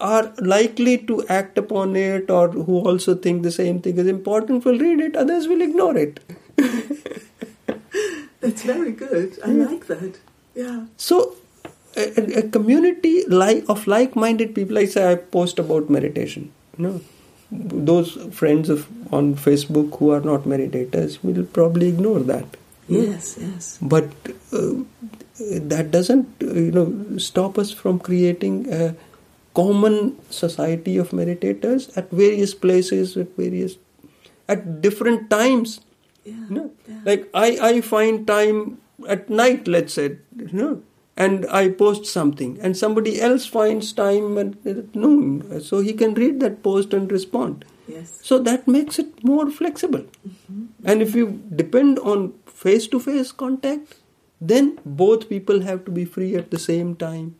are 0.00 0.32
likely 0.38 0.96
to 0.96 1.26
act 1.26 1.58
upon 1.58 1.96
it 1.96 2.30
or 2.30 2.48
who 2.48 2.78
also 2.78 3.14
think 3.14 3.42
the 3.42 3.50
same 3.50 3.80
thing 3.80 3.98
is 3.98 4.06
important 4.06 4.64
will 4.64 4.78
read 4.78 5.00
it. 5.00 5.16
Others 5.16 5.48
will 5.48 5.60
ignore 5.60 5.96
it. 5.96 6.20
That's 8.40 8.62
very 8.62 8.92
good. 8.92 9.38
I 9.44 9.50
yeah. 9.50 9.64
like 9.64 9.86
that. 9.86 10.18
Yeah. 10.54 10.86
So 10.96 11.36
a, 11.96 12.38
a, 12.38 12.48
community 12.48 13.24
like 13.26 13.64
of 13.68 13.86
like-minded 13.86 14.54
people. 14.54 14.78
I 14.78 14.84
say 14.84 15.10
I 15.12 15.16
post 15.16 15.58
about 15.58 15.90
meditation 15.90 16.52
know, 16.78 17.00
those 17.50 18.12
friends 18.34 18.68
of 18.68 18.86
on 19.12 19.34
Facebook 19.34 19.98
who 19.98 20.10
are 20.10 20.20
not 20.20 20.42
meditators 20.42 21.22
will 21.22 21.44
probably 21.44 21.88
ignore 21.88 22.20
that. 22.20 22.44
Yes, 22.88 23.36
yes. 23.40 23.78
But 23.80 24.10
uh, 24.52 24.74
that 25.38 25.90
doesn't, 25.90 26.28
you 26.40 26.72
know, 26.72 27.18
stop 27.18 27.58
us 27.58 27.70
from 27.70 27.98
creating 27.98 28.72
a 28.72 28.94
common 29.54 30.16
society 30.30 30.96
of 30.96 31.10
meditators 31.10 31.96
at 31.96 32.10
various 32.10 32.54
places, 32.54 33.16
at 33.16 33.36
various, 33.36 33.76
at 34.48 34.80
different 34.80 35.30
times. 35.30 35.80
Yeah, 36.24 36.34
you 36.48 36.54
know? 36.54 36.70
yeah. 36.88 37.00
Like 37.04 37.28
I, 37.34 37.58
I 37.60 37.80
find 37.80 38.26
time 38.26 38.78
at 39.06 39.28
night, 39.30 39.68
let's 39.68 39.94
say, 39.94 40.16
you 40.36 40.52
know, 40.52 40.82
and 41.24 41.46
I 41.50 41.68
post 41.68 42.06
something, 42.06 42.58
and 42.62 42.76
somebody 42.80 43.20
else 43.20 43.46
finds 43.54 43.92
time 43.92 44.38
at, 44.38 44.66
at 44.72 44.94
noon, 44.94 45.60
so 45.60 45.80
he 45.80 45.92
can 45.92 46.14
read 46.14 46.38
that 46.40 46.62
post 46.62 46.94
and 46.98 47.10
respond. 47.10 47.64
Yes. 47.88 48.18
So 48.22 48.38
that 48.48 48.68
makes 48.68 48.98
it 48.98 49.24
more 49.24 49.50
flexible. 49.50 50.04
Mm-hmm. 50.28 50.64
And 50.84 51.02
if 51.02 51.16
you 51.16 51.42
depend 51.62 51.98
on 51.98 52.34
face 52.46 52.86
to 52.88 53.00
face 53.00 53.32
contact, 53.32 53.96
then 54.40 54.78
both 54.84 55.28
people 55.28 55.62
have 55.62 55.84
to 55.86 55.90
be 55.90 56.04
free 56.04 56.36
at 56.36 56.52
the 56.52 56.58
same 56.58 56.94
time. 56.94 57.34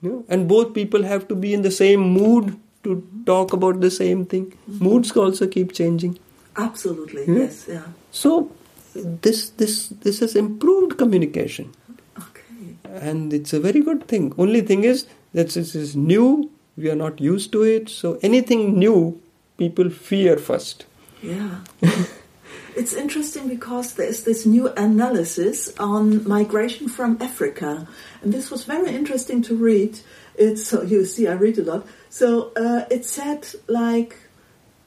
You 0.00 0.10
know? 0.10 0.24
And 0.28 0.48
both 0.48 0.72
people 0.72 1.02
have 1.02 1.28
to 1.28 1.34
be 1.34 1.52
in 1.52 1.62
the 1.62 1.70
same 1.70 2.00
mood 2.00 2.58
to 2.84 3.06
talk 3.26 3.52
about 3.52 3.80
the 3.80 3.90
same 3.90 4.24
thing. 4.24 4.46
Mm-hmm. 4.46 4.84
Moods 4.84 5.12
also 5.16 5.46
keep 5.46 5.72
changing. 5.72 6.18
Absolutely, 6.56 7.24
yes, 7.26 7.66
yeah. 7.68 7.86
So 8.10 8.50
this 8.94 9.50
this 9.50 9.88
this 10.06 10.20
has 10.20 10.34
improved 10.36 10.98
communication 10.98 11.72
and 13.00 13.32
it's 13.32 13.52
a 13.52 13.60
very 13.60 13.80
good 13.80 14.06
thing. 14.06 14.34
Only 14.38 14.60
thing 14.60 14.84
is 14.84 15.06
that 15.32 15.50
this 15.50 15.74
is 15.74 15.96
new, 15.96 16.50
we 16.76 16.90
are 16.90 16.96
not 16.96 17.20
used 17.20 17.52
to 17.52 17.62
it, 17.62 17.88
so 17.88 18.18
anything 18.22 18.78
new, 18.78 19.20
people 19.58 19.90
fear 19.90 20.36
first. 20.36 20.84
Yeah. 21.22 21.60
it's 22.76 22.92
interesting 22.92 23.48
because 23.48 23.94
there's 23.94 24.24
this 24.24 24.44
new 24.44 24.68
analysis 24.68 25.72
on 25.78 26.26
migration 26.26 26.88
from 26.88 27.18
Africa, 27.20 27.86
and 28.22 28.32
this 28.32 28.50
was 28.50 28.64
very 28.64 28.94
interesting 28.94 29.42
to 29.42 29.56
read. 29.56 30.00
It's 30.34 30.66
so 30.66 30.82
you 30.82 31.04
see, 31.04 31.28
I 31.28 31.34
read 31.34 31.58
a 31.58 31.62
lot. 31.62 31.86
So 32.08 32.52
uh, 32.56 32.84
it 32.90 33.04
said 33.04 33.46
like 33.68 34.16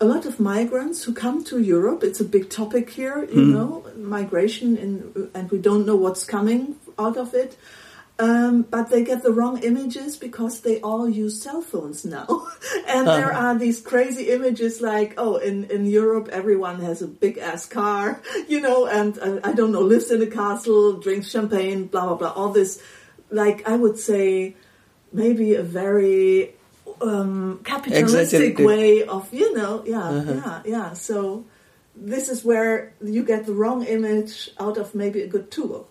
a 0.01 0.05
lot 0.05 0.25
of 0.25 0.39
migrants 0.39 1.03
who 1.03 1.13
come 1.13 1.43
to 1.45 1.59
Europe. 1.59 2.03
It's 2.03 2.19
a 2.19 2.25
big 2.25 2.49
topic 2.49 2.89
here, 2.89 3.23
you 3.25 3.41
mm. 3.41 3.53
know, 3.53 3.85
migration, 3.95 4.77
in, 4.77 5.29
and 5.33 5.49
we 5.51 5.57
don't 5.57 5.85
know 5.85 5.95
what's 5.95 6.25
coming 6.25 6.75
out 6.99 7.17
of 7.17 7.33
it. 7.33 7.57
Um, 8.17 8.61
but 8.61 8.89
they 8.89 9.03
get 9.03 9.23
the 9.23 9.31
wrong 9.33 9.61
images 9.61 10.15
because 10.15 10.61
they 10.61 10.79
all 10.79 11.09
use 11.09 11.41
cell 11.41 11.61
phones 11.61 12.05
now. 12.05 12.47
and 12.87 13.05
there 13.07 13.33
are 13.33 13.57
these 13.57 13.81
crazy 13.81 14.29
images 14.29 14.79
like, 14.79 15.15
oh, 15.17 15.35
in, 15.35 15.65
in 15.65 15.85
Europe, 15.85 16.29
everyone 16.31 16.79
has 16.79 17.01
a 17.01 17.07
big 17.07 17.37
ass 17.37 17.65
car, 17.65 18.21
you 18.47 18.61
know, 18.61 18.87
and 18.87 19.19
uh, 19.19 19.39
I 19.43 19.51
don't 19.51 19.73
know, 19.73 19.81
lives 19.81 20.11
in 20.11 20.21
a 20.21 20.27
castle, 20.27 20.93
drinks 20.93 21.29
champagne, 21.29 21.87
blah, 21.87 22.05
blah, 22.07 22.15
blah. 22.15 22.31
All 22.31 22.53
this, 22.53 22.81
like, 23.31 23.67
I 23.67 23.75
would 23.75 23.99
say, 23.99 24.55
maybe 25.11 25.55
a 25.55 25.63
very 25.63 26.53
um, 27.01 27.59
capitalistic 27.65 28.57
way 28.59 29.03
of, 29.03 29.33
you 29.33 29.53
know, 29.57 29.83
yeah, 29.85 30.07
Uh-huh. 30.07 30.33
yeah, 30.33 30.61
yeah. 30.65 30.93
So 30.93 31.43
this 31.95 32.29
is 32.29 32.45
where 32.45 32.93
you 33.03 33.23
get 33.23 33.45
the 33.45 33.53
wrong 33.53 33.83
image 33.83 34.51
out 34.57 34.77
of 34.77 34.95
maybe 34.95 35.21
a 35.21 35.27
good 35.27 35.51
tool. 35.51 35.89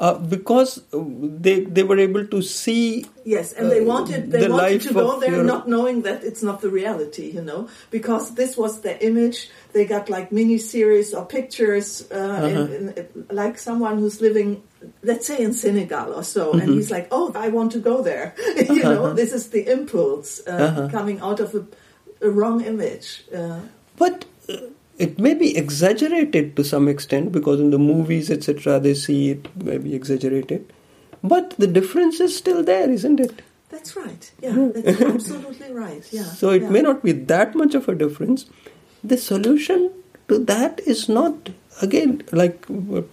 Uh, 0.00 0.14
because 0.14 0.78
uh, 0.94 1.02
they 1.42 1.64
they 1.66 1.82
were 1.82 1.98
able 1.98 2.24
to 2.24 2.38
see 2.40 3.04
Yes, 3.26 3.52
and 3.52 3.66
they 3.68 3.80
Uh, 3.82 3.90
wanted 3.94 4.30
they 4.30 4.46
the 4.46 4.48
wanted 4.48 4.80
to 4.86 4.94
go 4.94 5.18
there 5.18 5.34
your- 5.42 5.44
not 5.44 5.66
knowing 5.66 6.02
that 6.06 6.22
it's 6.22 6.40
not 6.48 6.60
the 6.62 6.70
reality, 6.70 7.26
you 7.34 7.42
know, 7.42 7.66
because 7.90 8.24
this 8.38 8.56
was 8.56 8.80
their 8.86 8.96
image. 9.00 9.50
They 9.74 9.84
got 9.84 10.08
like 10.08 10.30
mini 10.30 10.58
series 10.58 11.12
or 11.12 11.26
pictures, 11.26 12.06
uh, 12.14 12.14
Uh-huh. 12.14 12.46
in, 12.46 12.58
in, 12.98 13.26
like 13.42 13.58
someone 13.58 13.98
who's 13.98 14.20
living, 14.22 14.62
let's 15.02 15.26
say 15.26 15.38
in 15.42 15.52
Senegal 15.52 16.14
or 16.14 16.22
so, 16.22 16.42
Mm-hmm. 16.54 16.60
and 16.62 16.68
he's 16.78 16.90
like, 16.96 17.06
"Oh, 17.10 17.26
I 17.34 17.48
want 17.50 17.72
to 17.74 17.80
go 17.90 17.96
there." 18.10 18.26
you 18.78 18.86
know, 18.86 19.12
this 19.18 19.32
is 19.34 19.50
the 19.50 19.62
impulse 19.66 20.30
uh, 20.46 20.62
Uh-huh. 20.66 20.86
coming 20.96 21.18
out 21.20 21.40
of 21.42 21.48
a, 21.58 21.62
a 22.22 22.30
wrong 22.30 22.62
image. 22.62 23.26
Uh, 23.34 23.60
But 23.98 24.27
it 24.98 25.18
may 25.18 25.34
be 25.34 25.56
exaggerated 25.56 26.56
to 26.56 26.64
some 26.64 26.88
extent 26.88 27.32
because 27.32 27.60
in 27.60 27.70
the 27.70 27.78
movies, 27.78 28.30
etc., 28.30 28.80
they 28.80 28.94
see 28.94 29.30
it 29.30 29.48
maybe 29.56 29.94
exaggerated. 29.94 30.72
But 31.22 31.50
the 31.58 31.66
difference 31.66 32.20
is 32.20 32.36
still 32.36 32.62
there, 32.62 32.90
isn't 32.90 33.20
it? 33.20 33.42
that's 33.70 33.96
right. 33.96 34.30
Yeah, 34.40 34.70
that's 34.74 35.00
absolutely 35.14 35.72
right. 35.72 36.02
Yeah. 36.10 36.24
So 36.24 36.50
it 36.50 36.62
yeah. 36.62 36.70
may 36.70 36.80
not 36.80 37.02
be 37.02 37.12
that 37.12 37.54
much 37.54 37.74
of 37.74 37.88
a 37.88 37.94
difference. 37.94 38.46
The 39.04 39.16
solution 39.16 39.92
to 40.28 40.38
that 40.44 40.80
is 40.80 41.08
not, 41.08 41.50
again, 41.82 42.22
like 42.32 42.66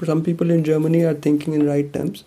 some 0.04 0.24
people 0.24 0.52
in 0.52 0.64
Germany 0.64 1.04
are 1.04 1.14
thinking 1.14 1.54
in 1.54 1.68
right 1.68 1.92
terms, 1.92 2.24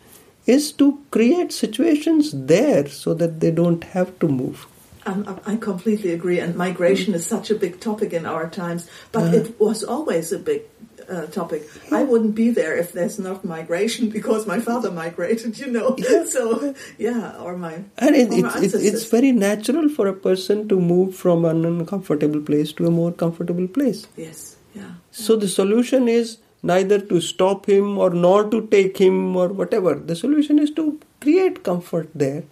is 0.46 0.72
to 0.72 0.98
create 1.10 1.52
situations 1.52 2.32
there 2.32 2.88
so 2.88 3.14
that 3.14 3.40
they 3.40 3.50
don't 3.50 3.84
have 3.84 4.18
to 4.20 4.28
move. 4.28 4.66
Um, 5.08 5.40
I 5.52 5.56
completely 5.56 6.10
agree, 6.18 6.38
and 6.44 6.54
migration 6.54 7.14
is 7.14 7.24
such 7.34 7.50
a 7.50 7.54
big 7.64 7.74
topic 7.80 8.12
in 8.12 8.24
our 8.26 8.46
times, 8.62 8.82
but 9.12 9.22
Uh-huh. 9.24 9.36
it 9.40 9.46
was 9.66 9.78
always 9.94 10.32
a 10.32 10.38
big 10.50 10.62
uh, 11.08 11.26
topic. 11.38 11.62
I 11.98 12.00
wouldn't 12.08 12.34
be 12.34 12.48
there 12.60 12.74
if 12.82 12.88
there's 12.96 13.18
not 13.18 13.44
migration 13.44 14.10
because 14.16 14.46
my 14.46 14.58
father 14.60 14.90
migrated, 14.90 15.58
you 15.62 15.68
know. 15.76 15.96
So, 16.36 16.74
yeah, 16.98 17.40
or 17.44 17.52
my 17.56 17.74
And 18.06 18.12
it, 18.22 18.28
it, 18.40 18.44
it, 18.64 18.74
it's 18.88 19.04
very 19.16 19.32
natural 19.32 19.88
for 19.88 20.06
a 20.08 20.12
person 20.26 20.68
to 20.68 20.76
move 20.78 21.14
from 21.22 21.44
an 21.52 21.64
uncomfortable 21.64 22.42
place 22.50 22.72
to 22.74 22.86
a 22.86 22.90
more 22.90 23.12
comfortable 23.24 23.68
place. 23.78 24.06
yes, 24.26 24.56
yeah, 24.74 24.92
So 25.10 25.36
the 25.36 25.48
solution 25.48 26.08
is 26.18 26.36
neither 26.62 26.98
to 27.00 27.20
stop 27.22 27.66
him 27.66 27.96
or 27.98 28.10
nor 28.10 28.38
to 28.50 28.60
take 28.76 28.98
him 29.06 29.34
or 29.36 29.48
whatever. 29.48 29.94
The 29.94 30.16
solution 30.16 30.58
is 30.58 30.70
to 30.72 31.00
create 31.22 31.62
comfort 31.62 32.08
there. 32.14 32.42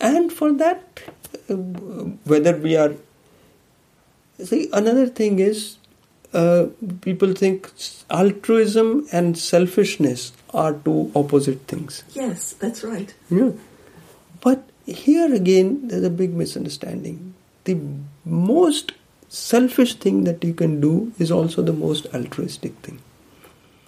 And 0.00 0.32
for 0.32 0.52
that, 0.52 1.00
uh, 1.08 1.21
whether 2.24 2.56
we 2.56 2.76
are. 2.76 2.94
See, 4.38 4.68
another 4.72 5.06
thing 5.06 5.38
is 5.38 5.76
uh, 6.32 6.66
people 7.02 7.32
think 7.34 7.70
altruism 8.10 9.06
and 9.12 9.38
selfishness 9.38 10.32
are 10.54 10.74
two 10.74 11.12
opposite 11.14 11.60
things. 11.66 12.02
yes, 12.14 12.52
that's 12.54 12.82
right. 12.84 13.14
You 13.30 13.36
know, 13.40 13.58
but 14.40 14.64
here 14.86 15.32
again, 15.34 15.88
there's 15.88 16.04
a 16.04 16.10
big 16.10 16.34
misunderstanding. 16.34 17.34
The 17.64 17.78
most 18.24 18.92
selfish 19.28 19.94
thing 19.94 20.24
that 20.24 20.42
you 20.44 20.52
can 20.52 20.80
do 20.80 21.12
is 21.18 21.30
also 21.30 21.62
the 21.62 21.72
most 21.72 22.06
altruistic 22.14 22.74
thing. 22.78 23.00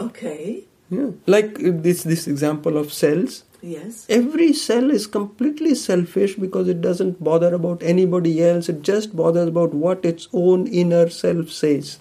Okay, 0.00 0.64
Yeah. 0.94 1.10
Like 1.34 1.58
this 1.88 2.02
this 2.12 2.26
example 2.32 2.76
of 2.84 2.92
cells. 3.00 3.42
yes, 3.68 4.00
Every 4.16 4.46
cell 4.62 4.90
is 4.96 5.06
completely 5.12 5.74
selfish 5.82 6.34
because 6.40 6.68
it 6.72 6.80
doesn't 6.86 7.22
bother 7.28 7.50
about 7.58 7.84
anybody 7.92 8.32
else. 8.48 8.68
It 8.72 8.82
just 8.88 9.14
bothers 9.20 9.48
about 9.52 9.74
what 9.84 10.04
its 10.10 10.28
own 10.42 10.66
inner 10.82 11.04
self 11.18 11.50
says 11.60 11.92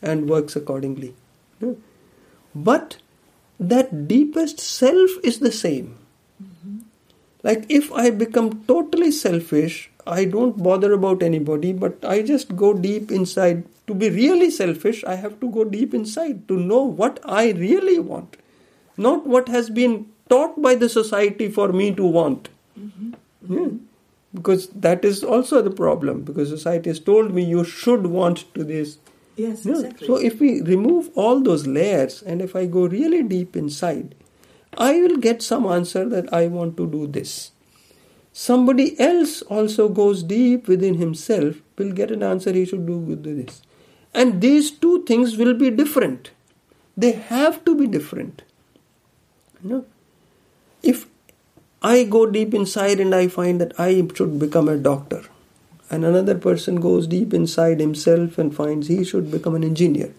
and 0.00 0.28
works 0.34 0.56
accordingly. 0.62 1.10
Yeah. 1.60 1.74
But 2.70 2.96
that 3.72 4.08
deepest 4.08 4.64
self 4.68 5.10
is 5.32 5.38
the 5.40 5.52
same. 5.52 5.92
Mm-hmm. 6.42 6.78
Like 7.50 7.66
if 7.80 7.92
I 7.92 8.10
become 8.24 8.64
totally 8.74 9.10
selfish, 9.10 9.78
I 10.06 10.24
don't 10.24 10.62
bother 10.62 10.92
about 10.92 11.22
anybody, 11.22 11.72
but 11.72 12.04
I 12.04 12.22
just 12.22 12.56
go 12.56 12.74
deep 12.74 13.10
inside. 13.10 13.64
To 13.88 13.94
be 13.94 14.08
really 14.10 14.50
selfish, 14.50 15.02
I 15.04 15.16
have 15.16 15.40
to 15.40 15.50
go 15.50 15.64
deep 15.64 15.92
inside 15.92 16.46
to 16.48 16.56
know 16.56 16.82
what 16.82 17.18
I 17.24 17.50
really 17.50 17.98
want, 17.98 18.36
not 18.96 19.26
what 19.26 19.48
has 19.48 19.70
been 19.70 20.06
taught 20.28 20.60
by 20.62 20.74
the 20.76 20.88
society 20.88 21.48
for 21.50 21.72
me 21.72 21.92
to 21.94 22.04
want. 22.04 22.48
Yeah. 23.48 23.68
Because 24.34 24.68
that 24.68 25.04
is 25.04 25.22
also 25.22 25.60
the 25.60 25.70
problem, 25.70 26.22
because 26.22 26.48
society 26.48 26.90
has 26.90 27.00
told 27.00 27.34
me 27.34 27.44
you 27.44 27.64
should 27.64 28.06
want 28.06 28.44
to 28.54 28.64
this. 28.64 28.98
yes, 29.36 29.64
Yeah. 29.66 29.74
exactly. 29.74 30.06
So 30.06 30.16
if 30.16 30.40
we 30.40 30.62
remove 30.62 31.10
all 31.14 31.40
those 31.40 31.66
layers 31.66 32.22
and 32.22 32.40
if 32.40 32.54
I 32.56 32.66
go 32.66 32.86
really 32.86 33.22
deep 33.22 33.56
inside, 33.56 34.14
I 34.76 35.00
will 35.00 35.16
get 35.18 35.42
some 35.42 35.66
answer 35.66 36.08
that 36.08 36.32
I 36.32 36.46
want 36.48 36.76
to 36.78 36.86
do 36.86 37.06
this. 37.06 37.51
Somebody 38.32 38.98
else 38.98 39.42
also 39.42 39.88
goes 39.88 40.22
deep 40.22 40.66
within 40.66 40.94
himself, 40.94 41.56
will 41.76 41.92
get 41.92 42.10
an 42.10 42.22
answer 42.22 42.52
he 42.52 42.64
should 42.64 42.86
do 42.86 42.96
with 42.96 43.24
this. 43.24 43.62
And 44.14 44.40
these 44.40 44.70
two 44.70 45.04
things 45.04 45.36
will 45.36 45.54
be 45.54 45.70
different. 45.70 46.30
They 46.96 47.12
have 47.12 47.64
to 47.64 47.74
be 47.74 47.86
different. 47.86 48.42
You 49.62 49.70
know? 49.70 49.84
If 50.82 51.06
I 51.82 52.04
go 52.04 52.26
deep 52.26 52.54
inside 52.54 53.00
and 53.00 53.14
I 53.14 53.28
find 53.28 53.60
that 53.60 53.78
I 53.78 54.06
should 54.14 54.38
become 54.38 54.68
a 54.68 54.76
doctor, 54.76 55.22
and 55.90 56.04
another 56.04 56.36
person 56.38 56.76
goes 56.80 57.06
deep 57.06 57.34
inside 57.34 57.80
himself 57.80 58.38
and 58.38 58.54
finds 58.54 58.88
he 58.88 59.04
should 59.04 59.30
become 59.30 59.54
an 59.54 59.64
engineer, 59.64 60.14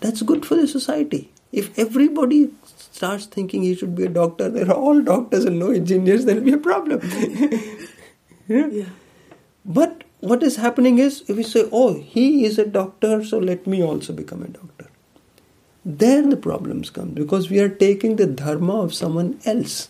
that's 0.00 0.22
good 0.22 0.46
for 0.46 0.56
the 0.56 0.66
society. 0.66 1.30
If 1.52 1.78
everybody 1.78 2.50
starts 2.64 3.26
thinking 3.26 3.62
he 3.62 3.74
should 3.74 3.94
be 3.94 4.04
a 4.04 4.08
doctor, 4.08 4.48
there 4.48 4.68
are 4.70 4.74
all 4.74 5.02
doctors 5.02 5.44
and 5.44 5.58
no 5.58 5.70
engineers, 5.70 6.24
there'll 6.24 6.42
be 6.42 6.52
a 6.52 6.58
problem. 6.58 7.00
Yeah. 8.48 8.66
yeah, 8.66 8.88
But 9.64 10.02
what 10.18 10.42
is 10.42 10.56
happening 10.56 10.98
is 10.98 11.22
if 11.28 11.36
we 11.36 11.44
say, 11.44 11.68
oh, 11.72 11.94
he 11.94 12.44
is 12.44 12.58
a 12.58 12.66
doctor, 12.66 13.24
so 13.24 13.38
let 13.38 13.68
me 13.68 13.82
also 13.82 14.12
become 14.12 14.42
a 14.42 14.48
doctor. 14.48 14.88
Then 15.84 16.28
the 16.30 16.36
problems 16.36 16.90
come 16.90 17.10
because 17.10 17.48
we 17.50 17.60
are 17.60 17.68
taking 17.68 18.16
the 18.16 18.26
dharma 18.26 18.82
of 18.82 18.94
someone 18.94 19.40
else. 19.44 19.88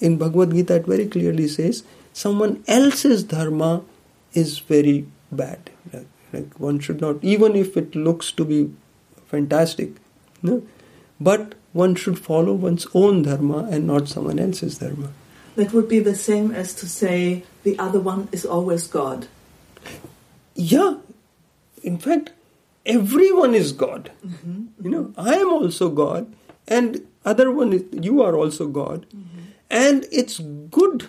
In 0.00 0.18
Bhagavad 0.18 0.52
Gita, 0.52 0.76
it 0.76 0.86
very 0.86 1.06
clearly 1.06 1.48
says 1.48 1.84
someone 2.12 2.62
else's 2.68 3.24
dharma 3.24 3.82
is 4.32 4.58
very 4.58 5.06
bad. 5.32 5.70
Like, 5.92 6.06
like 6.32 6.60
one 6.60 6.78
should 6.80 7.00
not, 7.00 7.22
even 7.22 7.56
if 7.56 7.76
it 7.76 7.94
looks 7.94 8.30
to 8.32 8.44
be 8.44 8.72
fantastic, 9.26 9.90
no? 10.48 10.62
but 11.20 11.54
one 11.72 11.94
should 11.94 12.18
follow 12.18 12.54
one's 12.54 12.86
own 12.94 13.22
dharma 13.22 13.68
and 13.70 13.86
not 13.86 14.08
someone 14.08 14.38
else's 14.38 14.78
dharma. 14.78 15.10
that 15.56 15.72
would 15.72 15.88
be 15.88 15.98
the 16.06 16.14
same 16.14 16.52
as 16.52 16.74
to 16.74 16.86
say 16.86 17.42
the 17.64 17.78
other 17.78 18.00
one 18.06 18.28
is 18.30 18.44
always 18.44 18.86
God. 18.86 19.26
Yeah, 20.54 20.96
in 21.82 21.98
fact, 21.98 22.32
everyone 22.84 23.54
is 23.54 23.72
God. 23.72 24.10
Mm-hmm. 24.24 24.84
You 24.84 24.90
know, 24.90 25.14
I 25.16 25.34
am 25.36 25.52
also 25.52 25.90
God, 25.90 26.32
and 26.68 27.06
other 27.24 27.50
one 27.50 27.72
is 27.72 27.84
you 27.92 28.22
are 28.22 28.34
also 28.36 28.68
God, 28.68 29.06
mm-hmm. 29.08 29.50
and 29.70 30.06
it's 30.12 30.38
good 30.80 31.08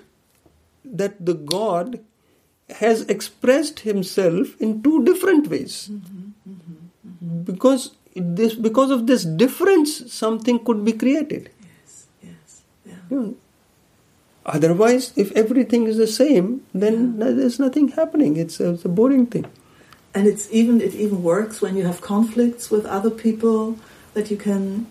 that 0.86 1.26
the 1.26 1.34
God 1.34 2.00
has 2.82 3.02
expressed 3.04 3.82
himself 3.82 4.60
in 4.60 4.84
two 4.84 5.04
different 5.06 5.48
ways 5.48 5.90
mm-hmm. 5.92 7.44
because 7.44 7.92
this 8.20 8.56
because 8.56 8.92
of 8.92 9.08
this 9.08 9.24
difference 9.24 10.12
something 10.12 10.64
could 10.64 10.84
be 10.84 10.94
created. 10.94 11.50
Yes, 11.62 12.08
yes, 12.24 12.62
yeah. 12.86 12.94
you 13.10 13.20
know, 13.22 13.36
otherwise 14.46 15.14
if 15.16 15.32
everything 15.34 15.88
is 15.88 15.98
the 15.98 16.08
same 16.08 16.66
then 16.74 17.20
there's 17.20 17.60
nothing 17.60 17.90
happening. 17.90 18.38
It's 18.38 18.60
a, 18.60 18.74
it's 18.74 18.86
a 18.86 18.90
boring 18.90 19.26
thing. 19.28 19.46
And 20.14 20.28
it's 20.28 20.52
even 20.52 20.82
it 20.82 20.96
even 20.96 21.22
works 21.22 21.62
when 21.62 21.76
you 21.76 21.86
have 21.86 22.02
conflicts 22.02 22.72
with 22.72 22.86
other 22.86 23.12
people 23.12 23.78
that 24.14 24.32
you 24.32 24.38
can 24.38 24.88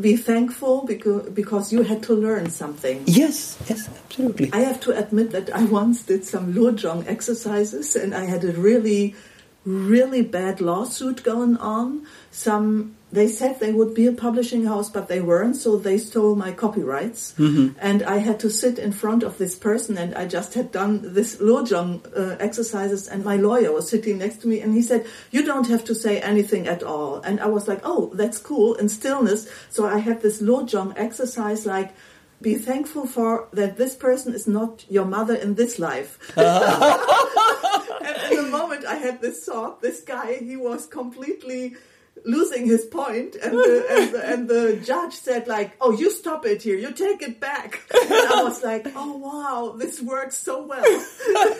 be 0.00 0.16
thankful 0.16 0.84
because 0.86 1.28
because 1.30 1.72
you 1.72 1.82
had 1.82 2.02
to 2.02 2.14
learn 2.14 2.50
something. 2.50 3.02
yes 3.06 3.58
yes 3.68 3.88
absolutely. 3.88 4.50
I 4.52 4.60
have 4.60 4.80
to 4.80 4.96
admit 4.96 5.30
that 5.32 5.54
I 5.54 5.64
once 5.64 6.02
did 6.02 6.24
some 6.24 6.54
Lojong 6.54 7.06
exercises 7.06 7.94
and 7.96 8.14
I 8.14 8.24
had 8.24 8.44
a 8.44 8.52
really, 8.52 9.14
really 9.64 10.22
bad 10.22 10.60
lawsuit 10.60 11.22
going 11.22 11.56
on. 11.58 12.06
Some 12.30 12.96
they 13.12 13.26
said 13.26 13.58
they 13.58 13.72
would 13.72 13.92
be 13.92 14.06
a 14.06 14.12
publishing 14.12 14.66
house, 14.66 14.88
but 14.88 15.08
they 15.08 15.20
weren't, 15.20 15.56
so 15.56 15.76
they 15.76 15.98
stole 15.98 16.36
my 16.36 16.52
copyrights. 16.52 17.34
Mm-hmm. 17.38 17.76
And 17.80 18.04
I 18.04 18.18
had 18.18 18.38
to 18.40 18.50
sit 18.50 18.78
in 18.78 18.92
front 18.92 19.24
of 19.24 19.36
this 19.36 19.56
person, 19.56 19.98
and 19.98 20.14
I 20.14 20.26
just 20.26 20.54
had 20.54 20.70
done 20.70 21.14
this 21.14 21.36
lojong 21.36 22.06
uh, 22.16 22.36
exercises, 22.38 23.08
and 23.08 23.24
my 23.24 23.36
lawyer 23.36 23.72
was 23.72 23.88
sitting 23.88 24.18
next 24.18 24.42
to 24.42 24.48
me, 24.48 24.60
and 24.60 24.74
he 24.74 24.82
said, 24.82 25.06
"You 25.32 25.44
don't 25.44 25.66
have 25.66 25.84
to 25.86 25.94
say 25.94 26.20
anything 26.20 26.68
at 26.68 26.82
all." 26.82 27.20
And 27.22 27.40
I 27.40 27.46
was 27.46 27.66
like, 27.66 27.80
"Oh, 27.82 28.12
that's 28.14 28.38
cool," 28.38 28.74
in 28.74 28.88
stillness. 28.88 29.48
So 29.70 29.86
I 29.86 29.98
had 29.98 30.22
this 30.22 30.40
lojong 30.40 30.94
exercise, 30.96 31.66
like. 31.66 31.92
Be 32.40 32.54
thankful 32.54 33.06
for 33.06 33.48
that 33.52 33.76
this 33.76 33.94
person 33.94 34.34
is 34.34 34.46
not 34.46 34.84
your 34.88 35.04
mother 35.04 35.34
in 35.34 35.54
this 35.56 35.78
life. 35.78 36.18
and 36.36 38.32
in 38.32 38.44
the 38.44 38.48
moment 38.50 38.86
I 38.86 38.94
had 38.94 39.20
this 39.20 39.44
thought, 39.44 39.82
this 39.82 40.00
guy, 40.00 40.36
he 40.36 40.56
was 40.56 40.86
completely 40.86 41.76
losing 42.24 42.66
his 42.66 42.84
point 42.84 43.34
and 43.34 43.54
the, 43.54 43.86
and, 43.90 44.12
the, 44.12 44.32
and 44.32 44.48
the 44.48 44.76
judge 44.84 45.14
said 45.14 45.48
like 45.48 45.72
oh 45.80 45.90
you 45.90 46.10
stop 46.10 46.44
it 46.46 46.62
here. 46.62 46.76
You 46.76 46.92
take 46.92 47.22
it 47.22 47.40
back. 47.40 47.80
And 47.94 48.12
i 48.12 48.42
was 48.42 48.62
like 48.62 48.86
oh 48.94 49.16
wow. 49.16 49.74
This 49.76 50.00
works 50.00 50.36
so 50.38 50.62
well. 50.66 50.84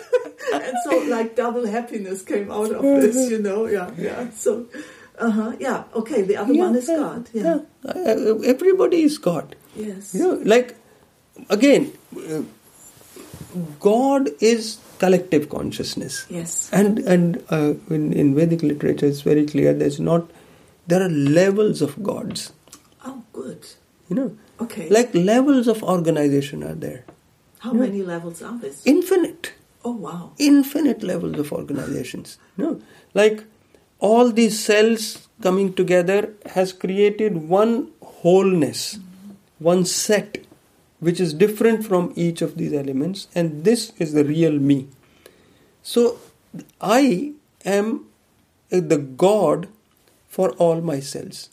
And 0.53 0.75
so 0.83 0.97
like 1.07 1.35
double 1.35 1.65
happiness 1.67 2.23
came 2.23 2.51
out 2.51 2.71
of 2.71 2.81
this 2.81 3.29
you 3.29 3.39
know? 3.39 3.67
Yeah. 3.67 3.91
Yeah. 3.97 4.31
So 4.31 4.67
uh-huh. 5.17 5.53
Yeah. 5.59 5.83
Okay. 5.95 6.23
The 6.23 6.37
other 6.37 6.53
one 6.53 6.75
is 6.75 6.87
god. 6.87 7.29
Yeah, 7.33 7.59
Uh, 7.85 8.39
everybody 8.43 9.03
is 9.03 9.17
God. 9.19 9.55
Yes 9.75 10.13
You 10.13 10.19
know, 10.21 10.41
like 10.45 10.75
again, 11.49 11.91
God 13.79 14.29
is 14.39 14.77
collective 14.99 15.49
consciousness. 15.49 16.25
yes 16.29 16.69
and 16.71 16.99
and 16.99 17.43
uh, 17.49 17.73
in, 17.89 18.13
in 18.13 18.35
Vedic 18.35 18.61
literature, 18.63 19.07
it's 19.07 19.21
very 19.21 19.45
clear. 19.45 19.73
There's 19.73 19.99
not 19.99 20.29
there 20.87 21.01
are 21.01 21.09
levels 21.09 21.81
of 21.81 22.01
gods. 22.03 22.51
oh 23.05 23.23
good 23.33 23.65
You 24.09 24.15
know, 24.15 24.37
okay 24.59 24.89
like 24.89 25.13
levels 25.15 25.67
of 25.67 25.83
organization 25.83 26.63
are 26.63 26.75
there. 26.85 27.03
how 27.65 27.71
many 27.73 28.03
levels 28.03 28.41
are 28.41 28.57
this 28.61 28.77
Infinite, 28.91 29.51
oh 29.89 29.91
wow 30.05 30.31
infinite 30.37 31.03
levels 31.03 31.39
of 31.43 31.51
organizations. 31.57 32.37
You 32.57 32.63
know, 32.65 32.81
like 33.13 33.43
all 33.99 34.31
these 34.31 34.59
cells 34.59 35.27
coming 35.41 35.73
together 35.73 36.19
has 36.55 36.73
created 36.73 37.37
one 37.49 37.73
wholeness, 38.21 38.99
one 39.61 39.85
set, 39.85 40.39
which 40.99 41.19
is 41.19 41.33
different 41.33 41.85
from 41.85 42.11
each 42.15 42.41
of 42.41 42.57
these 42.57 42.73
elements, 42.73 43.27
and 43.35 43.63
this 43.63 43.93
is 43.99 44.13
the 44.13 44.23
real 44.23 44.53
me. 44.53 44.87
So 45.83 46.19
I 46.81 47.33
am 47.63 48.07
the 48.69 48.97
God 48.97 49.67
for 50.27 50.51
all 50.53 50.81
my 50.81 50.99
cells. 50.99 51.49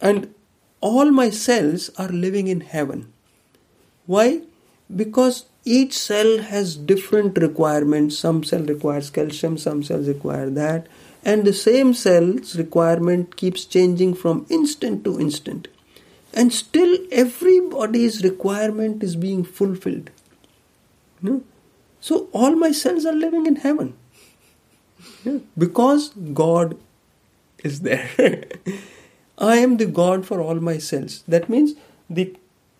And 0.00 0.34
all 0.80 1.10
my 1.10 1.30
cells 1.30 1.90
are 1.98 2.08
living 2.08 2.48
in 2.48 2.60
heaven. 2.60 3.12
Why? 4.06 4.42
Because 4.94 5.46
each 5.64 5.98
cell 5.98 6.38
has 6.38 6.76
different 6.76 7.36
requirements. 7.38 8.16
Some 8.18 8.44
cell 8.44 8.62
requires 8.62 9.10
calcium, 9.10 9.58
some 9.58 9.82
cells 9.82 10.06
require 10.08 10.48
that. 10.50 10.86
And 11.24 11.44
the 11.44 11.52
same 11.52 11.92
cell's 11.92 12.56
requirement 12.56 13.36
keeps 13.36 13.64
changing 13.64 14.14
from 14.14 14.46
instant 14.48 15.02
to 15.04 15.18
instant. 15.18 15.68
And 16.36 16.52
still 16.52 16.98
everybody's 17.10 18.22
requirement 18.22 19.02
is 19.02 19.16
being 19.16 19.42
fulfilled. 19.42 20.10
No? 21.22 21.42
So 22.00 22.28
all 22.32 22.54
my 22.54 22.72
cells 22.72 23.06
are 23.06 23.14
living 23.14 23.46
in 23.46 23.56
heaven. 23.56 23.94
Because 25.58 26.10
God 26.34 26.76
is 27.64 27.80
there. 27.80 28.10
I 29.38 29.56
am 29.56 29.78
the 29.78 29.86
God 29.86 30.26
for 30.26 30.40
all 30.40 30.56
my 30.56 30.78
cells. 30.78 31.24
That 31.26 31.48
means 31.48 31.74
the 32.08 32.36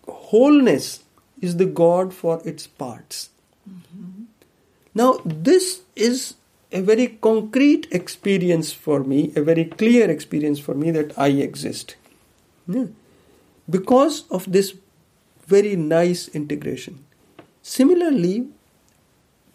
wholeness 0.07 1.01
is 1.41 1.57
the 1.57 1.67
God 1.67 2.15
for 2.15 2.41
its 2.45 2.67
parts. 2.67 3.31
Mm-hmm. 3.69 4.25
Now, 4.95 5.21
this 5.25 5.81
is 5.97 6.35
a 6.73 6.81
very 6.81 7.09
concrete 7.09 7.89
experience 7.91 8.73
for 8.73 9.03
me, 9.03 9.33
a 9.37 9.43
very 9.43 9.65
clear 9.65 10.11
experience 10.11 10.59
for 10.59 10.75
me 10.75 10.91
that 10.93 11.19
I 11.19 11.29
exist. 11.29 11.97
Yeah. 12.67 12.87
Because 13.69 14.25
of 14.31 14.51
this 14.51 14.75
very 15.47 15.77
nice 15.77 16.29
integration. 16.29 17.05
Similarly, 17.63 18.49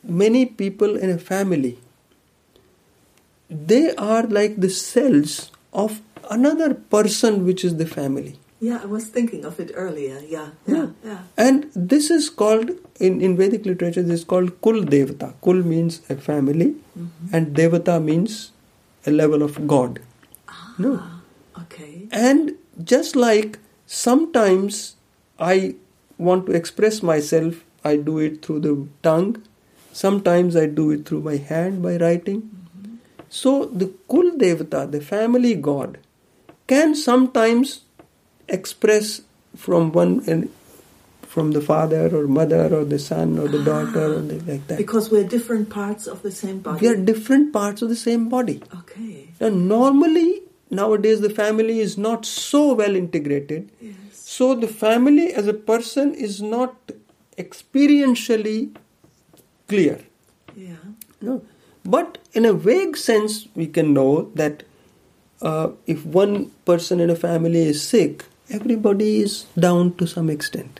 many 0.04 0.46
people 0.46 0.98
in 0.98 1.10
a 1.10 1.18
family 1.18 1.78
they 3.52 3.94
are 3.96 4.24
like 4.24 4.56
the 4.62 4.70
cells 4.70 5.52
of 5.74 6.02
another 6.30 6.74
person 6.74 7.46
which 7.46 7.66
is 7.66 7.76
the 7.76 7.86
family. 7.86 8.38
Yeah 8.60 8.80
i 8.84 8.86
was 8.86 9.06
thinking 9.06 9.44
of 9.44 9.60
it 9.60 9.72
earlier. 9.74 10.22
Yeah 10.28 10.50
yeah 10.68 10.88
yeah. 11.04 11.24
and 11.38 11.70
this 11.76 12.10
is 12.10 12.30
called 12.30 12.72
in, 13.00 13.20
in 13.20 13.36
vedic 13.36 13.66
literature 13.66 14.04
this 14.04 14.22
is 14.22 14.24
called 14.24 14.62
kul 14.62 14.84
devata. 14.84 15.34
Kul 15.42 15.64
means 15.64 16.02
a 16.10 16.16
family 16.16 16.76
and 17.34 17.56
devata 17.56 18.02
means 18.02 18.52
a 19.06 19.12
level 19.12 19.44
of 19.44 19.68
god. 19.68 20.00
No. 20.78 21.00
Ah, 21.02 21.22
okay. 21.64 22.08
And 22.12 22.54
just 22.84 23.16
like 23.16 23.60
sometimes 23.92 24.96
I 25.38 25.76
want 26.18 26.46
to 26.46 26.54
express 26.54 27.04
myself, 27.04 27.64
I 27.84 27.98
do 27.98 28.20
it 28.20 28.46
through 28.46 28.62
the 28.62 28.88
tongue. 29.04 29.44
Sometimes 29.92 30.56
I 30.56 30.68
do 30.68 30.92
it 30.92 31.06
through 31.06 31.22
my 31.22 31.36
hand 31.38 31.82
by 31.84 31.98
writing. 31.98 32.50
So 33.30 33.66
the 33.66 33.88
Kul 34.10 34.32
Devata, 34.44 34.90
the 34.90 35.02
family 35.02 35.56
god, 35.56 35.98
can 36.68 36.96
sometimes 36.96 37.82
express 38.48 39.22
from 39.56 39.92
one 39.92 40.24
and 40.28 40.50
from 41.24 41.52
the 41.52 41.62
father 41.62 42.14
or 42.16 42.28
mother 42.28 42.74
or 42.74 42.84
the 42.86 43.00
son 43.00 43.38
or 43.40 43.48
the 43.48 43.64
daughter 43.64 44.06
or 44.16 44.22
the, 44.22 44.40
like 44.52 44.68
that. 44.68 44.78
because 44.78 45.10
we're 45.10 45.24
different 45.24 45.70
parts 45.70 46.06
of 46.06 46.22
the 46.24 46.32
same 46.32 46.60
body 46.60 46.86
We 46.86 46.94
are 46.94 46.98
different 46.98 47.54
parts 47.54 47.82
of 47.82 47.88
the 47.90 47.96
same 47.96 48.28
body. 48.30 48.62
okay 48.80 49.30
Now, 49.40 49.50
normally, 49.50 50.41
nowadays, 50.80 51.22
the 51.22 51.30
family 51.30 51.80
is 51.80 51.98
not 51.98 52.26
so 52.26 52.74
well 52.82 52.96
integrated. 52.96 53.70
yes 53.82 54.20
So, 54.34 54.46
the 54.56 54.68
family 54.82 55.24
as 55.40 55.48
a 55.52 55.54
person 55.70 56.14
is 56.28 56.42
not 56.42 56.92
experientially 57.44 58.58
clear. 59.68 60.00
yeah 60.56 60.76
No. 61.30 61.42
But 61.84 62.18
in 62.40 62.46
a 62.46 62.54
vague 62.54 62.98
sense, 62.98 63.48
we 63.56 63.66
can 63.78 63.94
know 63.94 64.10
that 64.42 64.64
uh, 65.42 65.70
if 65.94 66.06
one 66.06 66.36
person 66.66 67.00
in 67.00 67.10
a 67.10 67.16
family 67.16 67.64
is 67.74 67.82
sick, 67.94 68.26
everybody 68.50 69.08
is 69.22 69.46
down 69.68 69.94
to 70.02 70.08
some 70.12 70.30
extent. 70.30 70.80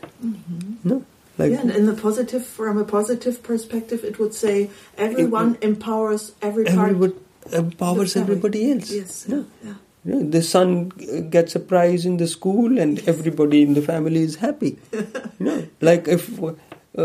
No? 0.84 1.04
Like, 1.38 1.52
yeah, 1.52 1.60
and 1.62 1.70
in 1.80 1.86
the 1.86 1.94
positive, 1.94 2.46
from 2.46 2.78
a 2.78 2.84
positive 2.84 3.42
perspective, 3.42 4.04
it 4.04 4.18
would 4.20 4.34
say 4.34 4.70
everyone 4.96 5.56
empowers 5.62 6.32
every 6.42 6.64
part. 6.66 6.78
everybody 6.90 7.14
empowers 7.52 8.16
everybody 8.16 8.70
else. 8.72 8.90
Yes, 8.90 9.28
No? 9.28 9.44
yeah. 9.64 9.74
You 10.04 10.14
know, 10.14 10.22
the 10.30 10.42
son 10.42 10.90
uh, 11.00 11.20
gets 11.20 11.54
a 11.54 11.60
prize 11.60 12.04
in 12.04 12.16
the 12.16 12.26
school 12.26 12.78
and 12.78 12.98
everybody 13.08 13.62
in 13.62 13.74
the 13.74 13.82
family 13.82 14.20
is 14.22 14.36
happy. 14.36 14.76
you 14.92 15.06
know, 15.38 15.68
like 15.80 16.08
if 16.08 16.42
uh, 16.42 16.54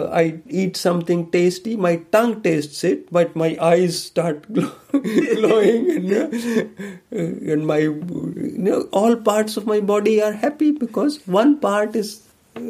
I 0.09 0.39
eat 0.49 0.75
something 0.75 1.29
tasty, 1.31 1.75
my 1.75 1.97
tongue 2.11 2.41
tastes 2.41 2.83
it, 2.83 3.11
but 3.11 3.35
my 3.35 3.55
eyes 3.61 4.01
start 4.03 4.51
glow- 4.53 4.71
glowing, 4.91 5.91
and, 5.97 6.11
uh, 6.13 7.17
and 7.53 7.67
my 7.67 7.77
you 7.77 8.55
know 8.57 8.81
all 8.91 9.15
parts 9.15 9.57
of 9.57 9.67
my 9.67 9.79
body 9.79 10.21
are 10.21 10.33
happy 10.33 10.71
because 10.71 11.19
one 11.27 11.59
part 11.59 11.95
is 11.95 12.23
uh, 12.55 12.61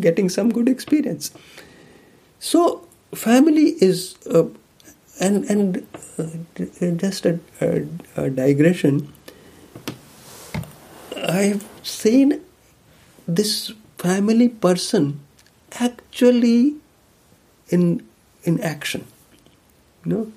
getting 0.00 0.28
some 0.28 0.50
good 0.50 0.68
experience. 0.68 1.30
So 2.38 2.86
family 3.14 3.76
is, 3.82 4.16
uh, 4.26 4.44
and 5.20 5.44
and 5.44 5.86
uh, 6.18 6.92
just 6.96 7.26
a, 7.26 7.38
a, 7.60 7.86
a 8.16 8.30
digression. 8.30 9.12
I've 11.16 11.64
seen 11.82 12.40
this 13.26 13.72
family 13.98 14.48
person 14.48 15.20
actually 15.78 16.74
in 17.68 18.02
in 18.44 18.60
action. 18.60 19.06
You 20.04 20.12
know, 20.12 20.32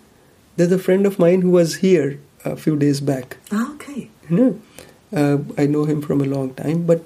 there's 0.56 0.72
a 0.72 0.80
friend 0.80 1.06
of 1.06 1.18
mine 1.18 1.42
who 1.42 1.50
was 1.50 1.78
here 1.78 2.20
a 2.44 2.56
few 2.56 2.76
days 2.78 3.02
back. 3.02 3.38
Ah, 3.52 3.74
okay. 3.74 4.10
You 4.30 4.38
know, 4.38 4.62
uh, 5.12 5.38
I 5.58 5.66
know 5.66 5.86
him 5.86 6.02
from 6.02 6.22
a 6.22 6.26
long 6.26 6.54
time, 6.54 6.86
but 6.86 7.04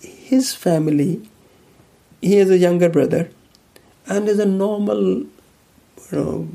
his 0.00 0.54
family, 0.54 1.22
he 2.20 2.36
has 2.36 2.50
a 2.50 2.58
younger 2.58 2.88
brother, 2.88 3.30
and 4.06 4.28
is 4.28 4.38
a 4.38 4.46
normal, 4.46 5.00
you 5.00 5.28
know, 6.12 6.48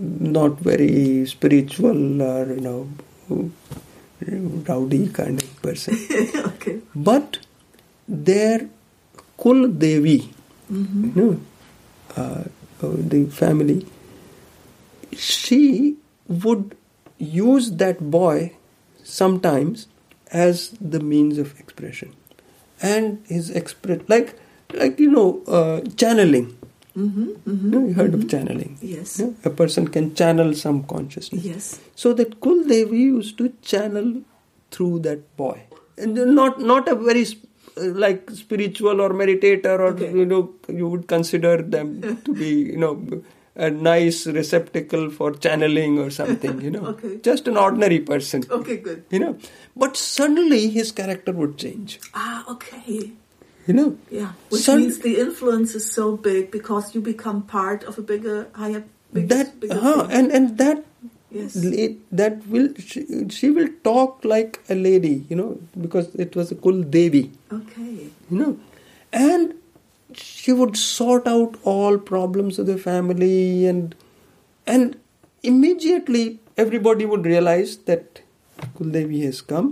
not 0.00 0.58
very 0.58 1.26
spiritual 1.26 2.22
or 2.22 2.46
you 2.52 2.60
know, 2.60 2.88
rowdy 4.68 5.08
kind 5.08 5.42
of 5.42 5.62
person. 5.62 5.96
okay. 6.36 6.80
But 6.94 7.38
their 8.08 8.68
Kul 9.36 9.68
Devi, 9.68 10.32
you 10.70 11.12
know, 11.14 11.40
uh, 12.16 12.44
uh, 12.82 12.92
the 13.12 13.26
family, 13.26 13.86
she 15.16 15.96
would 16.28 16.76
use 17.18 17.72
that 17.72 18.10
boy 18.10 18.52
sometimes 19.02 19.86
as 20.30 20.70
the 20.80 21.00
means 21.00 21.38
of 21.38 21.58
expression 21.60 22.14
and 22.80 23.22
his 23.26 23.50
express 23.50 24.00
like 24.08 24.38
like 24.72 24.98
you 24.98 25.10
know 25.10 25.42
uh, 25.46 25.80
channeling 25.96 26.56
Mm-hmm, 26.96 27.28
mm-hmm, 27.50 27.72
you, 27.72 27.88
you 27.88 27.94
heard 27.94 28.12
mm-hmm. 28.12 28.22
of 28.22 28.28
channeling 28.30 28.78
Yes. 28.82 29.20
A 29.44 29.50
person 29.50 29.88
can 29.88 30.14
channel 30.14 30.52
some 30.54 30.84
consciousness 30.84 31.44
Yes. 31.44 31.80
so 31.94 32.12
that 32.12 32.40
Kul 32.40 32.64
Devi 32.64 32.98
used 32.98 33.38
to 33.38 33.52
channel 33.62 34.08
through 34.70 34.98
that 35.00 35.22
boy 35.36 35.62
and 35.96 36.14
not 36.34 36.60
not 36.60 36.88
a 36.88 36.94
very 36.94 37.24
uh, 37.24 37.84
like 38.04 38.30
spiritual 38.30 39.00
or 39.00 39.10
meditator 39.22 39.78
or 39.78 39.92
Okay. 39.94 40.10
you 40.12 40.26
know 40.26 40.42
you 40.68 40.86
would 40.88 41.06
consider 41.14 41.54
them 41.62 42.18
to 42.26 42.34
be 42.34 42.50
you 42.72 42.76
know 42.84 42.92
a 43.54 43.70
nice 43.70 44.26
receptacle 44.26 45.10
for 45.10 45.30
channeling 45.46 45.98
or 45.98 46.10
something 46.10 46.60
you 46.60 46.70
know 46.76 46.84
Okay. 46.92 47.16
just 47.30 47.48
an 47.48 47.56
ordinary 47.56 48.00
person 48.00 48.44
Okay, 48.60 48.76
good. 48.76 49.02
you 49.10 49.18
know 49.24 49.32
but 49.76 49.96
suddenly 49.96 50.62
his 50.78 50.92
character 50.92 51.32
would 51.32 51.56
change 51.58 51.98
Ah, 52.14 52.44
okay. 52.56 53.12
You 53.66 53.74
know 53.74 53.96
Yeah. 54.10 54.32
Which 54.50 54.68
means 54.68 54.98
the 54.98 55.18
influence 55.24 55.74
is 55.74 55.90
so 55.90 56.16
big 56.16 56.50
because 56.50 56.94
you 56.94 57.00
become 57.00 57.42
part 57.42 57.84
of 57.84 57.98
a 57.98 58.02
bigger, 58.02 58.48
higher, 58.54 58.84
bigger, 59.12 59.26
that 59.34 59.60
bigger 59.60 59.78
huh, 59.80 60.08
and 60.10 60.30
and 60.40 60.58
that 60.58 60.84
Yes. 61.34 61.54
that 62.20 62.46
will 62.54 62.66
she, 62.86 63.02
she 63.34 63.48
will 63.58 63.68
talk 63.84 64.24
like 64.32 64.58
a 64.68 64.74
lady 64.74 65.12
you 65.30 65.36
know 65.36 65.46
because 65.84 66.10
it 66.24 66.36
was 66.40 66.50
a 66.54 66.56
kul 66.66 66.82
devi 66.96 67.22
Okay. 67.58 67.86
you 68.30 68.38
know 68.40 68.50
and 69.12 69.54
she 70.24 70.52
would 70.58 70.76
sort 70.76 71.26
out 71.26 71.56
all 71.74 71.96
problems 72.10 72.58
of 72.58 72.66
the 72.72 72.76
family 72.76 73.64
and 73.70 73.94
and 74.66 74.98
immediately 75.42 76.38
everybody 76.56 77.06
would 77.06 77.24
realize 77.24 77.76
that 77.92 78.20
kuldevi 78.78 79.22
has 79.24 79.40
come 79.40 79.70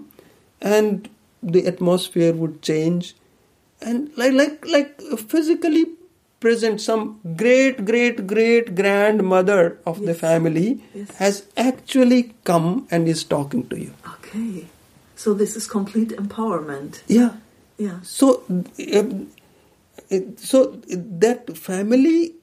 and 0.61 1.09
the 1.43 1.67
atmosphere 1.67 2.33
would 2.33 2.61
change 2.63 3.15
and 3.83 4.11
like 4.17 4.33
like 4.33 4.65
like 4.67 5.01
physically 5.29 5.87
present 6.41 6.81
some 6.81 7.21
great 7.37 7.85
great 7.85 8.27
great 8.27 8.75
grandmother 8.75 9.79
of 9.87 10.01
the 10.09 10.15
family 10.15 10.81
Yes. 10.95 11.11
has 11.17 11.45
actually 11.57 12.35
come 12.45 12.87
and 12.91 13.09
is 13.09 13.25
talking 13.25 13.67
to 13.69 13.77
you 13.79 13.93
Okay. 14.19 14.67
So 15.17 15.35
this 15.35 15.57
is 15.57 15.67
complete 15.67 16.11
empowerment. 16.17 17.03
yeah 17.09 17.37
Yeah. 17.81 18.01
So, 18.05 18.45
um, 18.49 19.29
so 20.37 20.59
that 21.25 21.57
family 21.57 22.35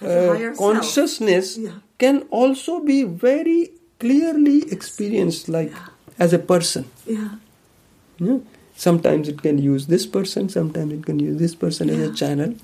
uh, 0.00 0.52
consciousness 0.56 1.56
Yeah. 1.58 1.80
can 1.98 2.22
also 2.30 2.80
be 2.80 3.04
very 3.04 3.72
clearly 4.00 4.64
experienced, 4.72 5.48
like 5.48 5.70
Yeah. 5.70 5.88
as 6.18 6.32
a 6.32 6.38
person. 6.38 6.84
Yeah. 7.06 7.36
Know? 8.18 8.40
Sometimes 8.76 9.28
it 9.28 9.42
can 9.42 9.58
use 9.58 9.86
this 9.86 10.06
person, 10.06 10.48
sometimes 10.48 10.92
it 10.92 11.06
can 11.06 11.18
use 11.18 11.38
this 11.38 11.54
person 11.54 11.90
as 11.90 11.98
a 11.98 12.12
channel. 12.12 12.54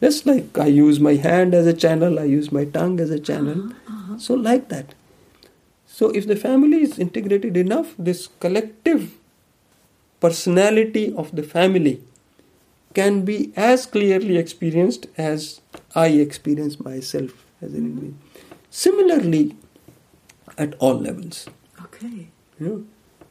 Just 0.00 0.26
like 0.26 0.56
I 0.56 0.66
use 0.66 1.00
my 1.00 1.14
hand 1.14 1.54
as 1.54 1.66
a 1.66 1.72
channel, 1.72 2.18
I 2.20 2.24
use 2.24 2.52
my 2.52 2.64
tongue 2.64 3.00
as 3.00 3.10
a 3.10 3.18
channel. 3.18 3.72
Uh-huh. 3.88 4.18
So, 4.18 4.34
like 4.34 4.68
that. 4.68 4.94
So, 5.86 6.10
if 6.10 6.26
the 6.26 6.36
family 6.36 6.82
is 6.82 6.98
integrated 6.98 7.56
enough, 7.56 7.94
this 7.98 8.28
collective 8.38 9.14
personality 10.20 11.12
of 11.16 11.34
the 11.34 11.42
family 11.42 12.00
can 12.94 13.24
be 13.24 13.52
as 13.56 13.86
clearly 13.86 14.36
experienced 14.36 15.06
as 15.16 15.60
I 15.94 16.08
experience 16.08 16.78
myself 16.78 17.44
as 17.60 17.74
an 17.74 17.78
individual. 17.78 18.14
Similarly, 18.70 19.56
at 20.58 20.74
all 20.78 20.94
levels. 20.94 21.48
Okay. 21.84 22.28
You 22.58 22.66
know, 22.66 22.84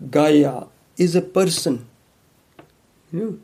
Gaia 0.10 0.64
is 0.98 1.16
a 1.16 1.22
person. 1.22 1.88
You 3.18 3.42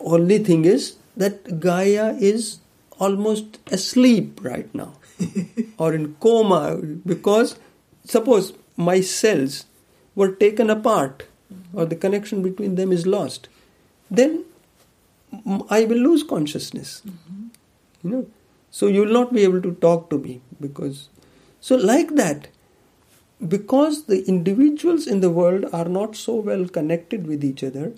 only 0.00 0.38
thing 0.38 0.64
is 0.64 0.96
that 1.16 1.60
Gaia 1.60 2.14
is 2.14 2.58
almost 2.98 3.58
asleep 3.70 4.40
right 4.42 4.74
now. 4.74 4.94
Or 5.78 5.94
in 5.94 6.14
coma 6.20 6.76
because 7.06 7.56
suppose 8.04 8.52
my 8.76 9.00
cells 9.00 9.66
were 10.14 10.32
taken 10.32 10.70
apart 10.70 11.24
or 11.72 11.84
the 11.86 11.96
connection 11.96 12.42
between 12.42 12.74
them 12.76 12.92
is 12.92 13.06
lost 13.06 13.48
then 14.10 14.44
I 15.68 15.84
will 15.84 15.98
lose 15.98 16.22
consciousness. 16.22 17.02
Mm-hmm. 17.06 17.46
You 18.02 18.10
know? 18.10 18.26
So 18.70 18.86
you 18.86 19.02
will 19.02 19.12
not 19.12 19.32
be 19.32 19.42
able 19.42 19.62
to 19.62 19.72
talk 19.74 20.10
to 20.10 20.18
me 20.18 20.40
because 20.60 21.08
so 21.60 21.76
like 21.76 22.14
that 22.16 22.48
because 23.46 24.04
the 24.06 24.24
individuals 24.26 25.06
in 25.06 25.20
the 25.20 25.30
world 25.30 25.66
are 25.72 25.84
not 25.84 26.16
so 26.16 26.34
well 26.36 26.66
connected 26.68 27.26
with 27.26 27.44
each 27.44 27.62
other 27.62 27.92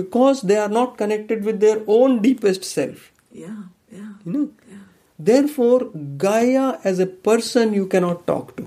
because 0.00 0.42
they 0.42 0.56
are 0.56 0.68
not 0.68 0.96
connected 0.98 1.44
with 1.44 1.60
their 1.60 1.82
own 1.86 2.20
deepest 2.22 2.64
self 2.64 3.10
Yeah. 3.32 3.62
Yeah. 3.98 4.12
you 4.24 4.32
know 4.32 4.48
Yeah. 4.70 4.82
therefore 5.30 5.78
gaia 6.24 6.66
as 6.84 6.98
a 6.98 7.06
person 7.28 7.72
you 7.78 7.86
cannot 7.94 8.26
talk 8.26 8.56
to 8.58 8.66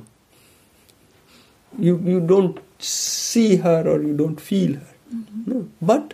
you 1.87 1.93
you 2.11 2.19
don't 2.33 2.59
see 2.79 3.55
her 3.67 3.79
or 3.93 4.01
you 4.01 4.15
don't 4.23 4.39
feel 4.49 4.73
her 4.75 5.19
no 5.53 5.67
but 5.81 6.13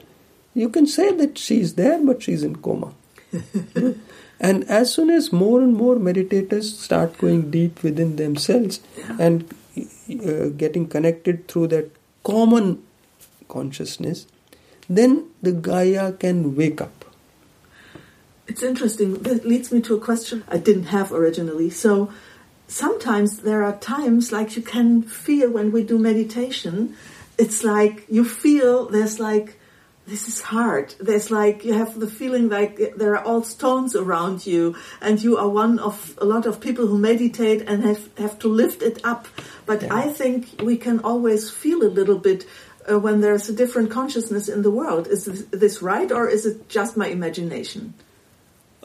you 0.64 0.70
can 0.78 0.88
say 0.88 1.08
that 1.22 1.38
she's 1.38 1.74
there 1.76 2.00
but 2.12 2.24
she's 2.28 2.44
in 2.50 2.56
coma 2.68 2.94
and 4.50 4.64
as 4.80 4.94
soon 4.94 5.10
as 5.10 5.32
more 5.32 5.62
and 5.62 5.74
more 5.76 5.96
meditators 6.10 6.70
start 6.88 7.18
going 7.18 7.42
deep 7.52 7.84
within 7.84 8.16
themselves 8.22 8.80
Yeah. 8.98 9.16
and 9.28 9.54
uh, 9.80 10.50
getting 10.64 10.88
connected 10.88 11.48
through 11.48 11.68
that 11.76 11.92
common 12.24 12.70
consciousness 13.56 14.26
then 14.90 15.30
the 15.42 15.52
gaia 15.52 16.12
can 16.12 16.56
wake 16.56 16.82
up 16.82 17.00
It's 18.50 18.64
interesting. 18.64 19.22
That 19.22 19.46
leads 19.46 19.72
me 19.72 19.80
to 19.82 19.94
a 19.94 20.00
question 20.00 20.44
I 20.50 20.58
didn't 20.58 20.86
have 20.86 21.14
originally. 21.14 21.70
So 21.70 22.10
sometimes 22.68 23.40
there 23.40 23.64
are 23.64 23.78
times 23.78 24.32
like 24.32 24.56
you 24.56 24.64
can 24.64 25.04
feel 25.04 25.52
when 25.52 25.72
we 25.72 25.84
do 25.84 26.00
meditation, 26.00 26.96
it's 27.38 27.64
like 27.64 28.06
you 28.10 28.26
feel 28.26 28.90
there's 28.90 29.20
like 29.20 29.60
this 30.08 30.28
is 30.28 30.42
hard. 30.42 30.96
There's 31.00 31.30
like 31.30 31.64
you 31.64 31.74
have 31.74 32.00
the 32.00 32.08
feeling 32.08 32.50
like 32.50 32.98
there 32.98 33.14
are 33.16 33.24
all 33.24 33.44
stones 33.44 33.96
around 33.96 34.48
you, 34.48 34.76
and 35.00 35.22
you 35.22 35.38
are 35.38 35.48
one 35.48 35.78
of 35.78 36.18
a 36.18 36.26
lot 36.26 36.48
of 36.48 36.60
people 36.60 36.88
who 36.88 36.98
meditate 36.98 37.62
and 37.70 37.84
have 37.84 38.10
have 38.18 38.40
to 38.40 38.48
lift 38.48 38.82
it 38.82 38.98
up. 39.06 39.28
But 39.68 39.84
Yeah. 39.84 39.94
I 39.94 40.10
think 40.10 40.62
we 40.64 40.78
can 40.78 41.00
always 41.06 41.52
feel 41.52 41.84
a 41.84 41.92
little 42.00 42.18
bit 42.18 42.46
uh, 42.92 43.00
when 43.00 43.22
there's 43.22 43.50
a 43.50 43.54
different 43.54 43.92
consciousness 43.92 44.50
in 44.50 44.62
the 44.62 44.72
world. 44.72 45.08
Is 45.08 45.26
this, 45.26 45.44
this 45.52 45.82
right, 45.82 46.12
or 46.12 46.28
is 46.28 46.46
it 46.46 46.70
just 46.70 46.98
my 46.98 47.08
imagination? 47.08 47.94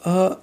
uh, 0.03 0.35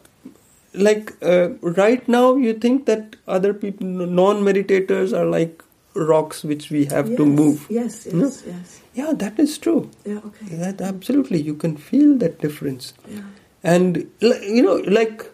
like 0.75 1.12
uh, 1.22 1.51
right 1.61 2.07
now 2.09 2.35
you 2.37 2.55
think 2.55 2.87
that 2.87 3.16
other 3.29 3.53
people 3.53 3.87
non-meditators 3.87 5.12
are 5.16 5.27
like 5.27 5.62
rocks 5.94 6.42
which 6.42 6.70
we 6.70 6.87
have 6.87 7.14
to 7.16 7.27
move 7.27 7.66
Yes, 7.68 8.07
yes, 8.07 8.14
No? 8.14 8.31
yes. 8.53 8.81
yeah 8.94 9.12
that 9.12 9.38
is 9.38 9.59
true 9.59 9.90
Yeah, 10.07 10.20
okay. 10.25 10.57
that 10.57 10.81
absolutely 10.81 11.40
you 11.42 11.55
can 11.55 11.77
feel 11.77 12.16
that 12.18 12.40
difference 12.40 12.94
Yeah. 13.07 13.20
and 13.62 14.11
you 14.22 14.62
know 14.62 14.77
like 15.01 15.27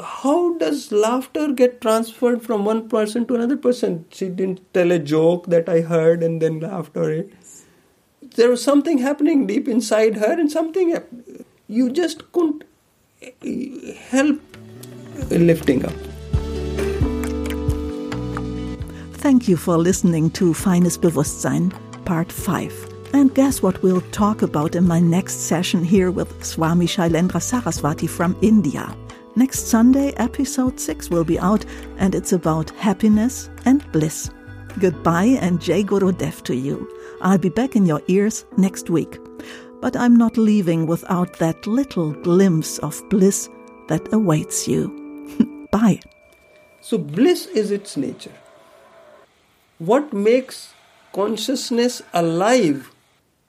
how 0.00 0.56
does 0.58 0.92
laughter 0.92 1.48
get 1.52 1.80
transferred 1.80 2.42
from 2.44 2.64
one 2.64 2.88
person 2.88 3.26
to 3.26 3.34
another 3.34 3.56
person 3.56 4.04
she 4.12 4.28
didn't 4.28 4.60
tell 4.72 4.92
a 4.92 5.00
joke 5.00 5.46
that 5.46 5.68
i 5.68 5.80
heard 5.80 6.22
and 6.22 6.40
then 6.40 6.60
laughed 6.60 6.96
or 6.96 7.10
it 7.10 7.32
there 8.38 8.48
was 8.48 8.62
something 8.62 8.98
happening 8.98 9.46
deep 9.46 9.68
inside 9.68 10.16
her 10.16 10.32
and 10.40 10.50
something 10.50 10.96
you 11.68 11.90
just 11.90 12.30
couldn't 12.32 12.62
uh, 13.22 13.92
help 14.10 14.40
lifting 15.30 15.84
up 15.84 16.08
Thank 19.20 19.48
you 19.48 19.56
for 19.56 19.76
listening 19.76 20.30
to 20.30 20.54
Feines 20.54 20.96
Bewusstsein, 20.96 21.72
Part 22.04 22.30
5. 22.30 23.10
And 23.12 23.34
guess 23.34 23.60
what 23.60 23.82
we'll 23.82 24.00
talk 24.12 24.42
about 24.42 24.76
in 24.76 24.86
my 24.86 25.00
next 25.00 25.48
session 25.48 25.82
here 25.82 26.12
with 26.12 26.44
Swami 26.44 26.86
Shailendra 26.86 27.42
Saraswati 27.42 28.06
from 28.06 28.36
India. 28.42 28.96
Next 29.34 29.66
Sunday, 29.66 30.12
episode 30.18 30.78
6 30.78 31.10
will 31.10 31.24
be 31.24 31.38
out, 31.40 31.64
and 31.98 32.14
it's 32.14 32.32
about 32.32 32.70
happiness 32.70 33.50
and 33.64 33.84
bliss. 33.90 34.30
Goodbye 34.78 35.36
and 35.40 35.60
Jai 35.60 35.82
Guru 35.82 36.12
Dev 36.12 36.42
to 36.44 36.54
you. 36.54 36.88
I'll 37.20 37.38
be 37.38 37.48
back 37.48 37.76
in 37.76 37.86
your 37.86 38.02
ears 38.08 38.44
next 38.56 38.90
week. 38.90 39.18
But 39.80 39.96
I'm 39.96 40.16
not 40.16 40.36
leaving 40.36 40.86
without 40.86 41.38
that 41.38 41.66
little 41.66 42.12
glimpse 42.12 42.78
of 42.78 43.02
bliss 43.08 43.48
that 43.88 44.12
awaits 44.12 44.66
you. 44.66 44.88
Bye. 45.72 46.00
So, 46.80 46.98
bliss 46.98 47.46
is 47.46 47.70
its 47.70 47.96
nature. 47.96 48.34
What 49.78 50.12
makes 50.12 50.72
consciousness 51.12 52.02
alive? 52.12 52.90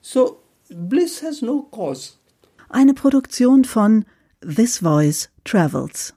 So, 0.02 0.38
bliss 0.70 1.20
has 1.20 1.42
no 1.42 1.62
cause. 1.70 2.16
Eine 2.70 2.94
Produktion 2.94 3.64
von 3.64 4.04
This 4.40 4.78
Voice 4.78 5.28
Travels. 5.44 6.12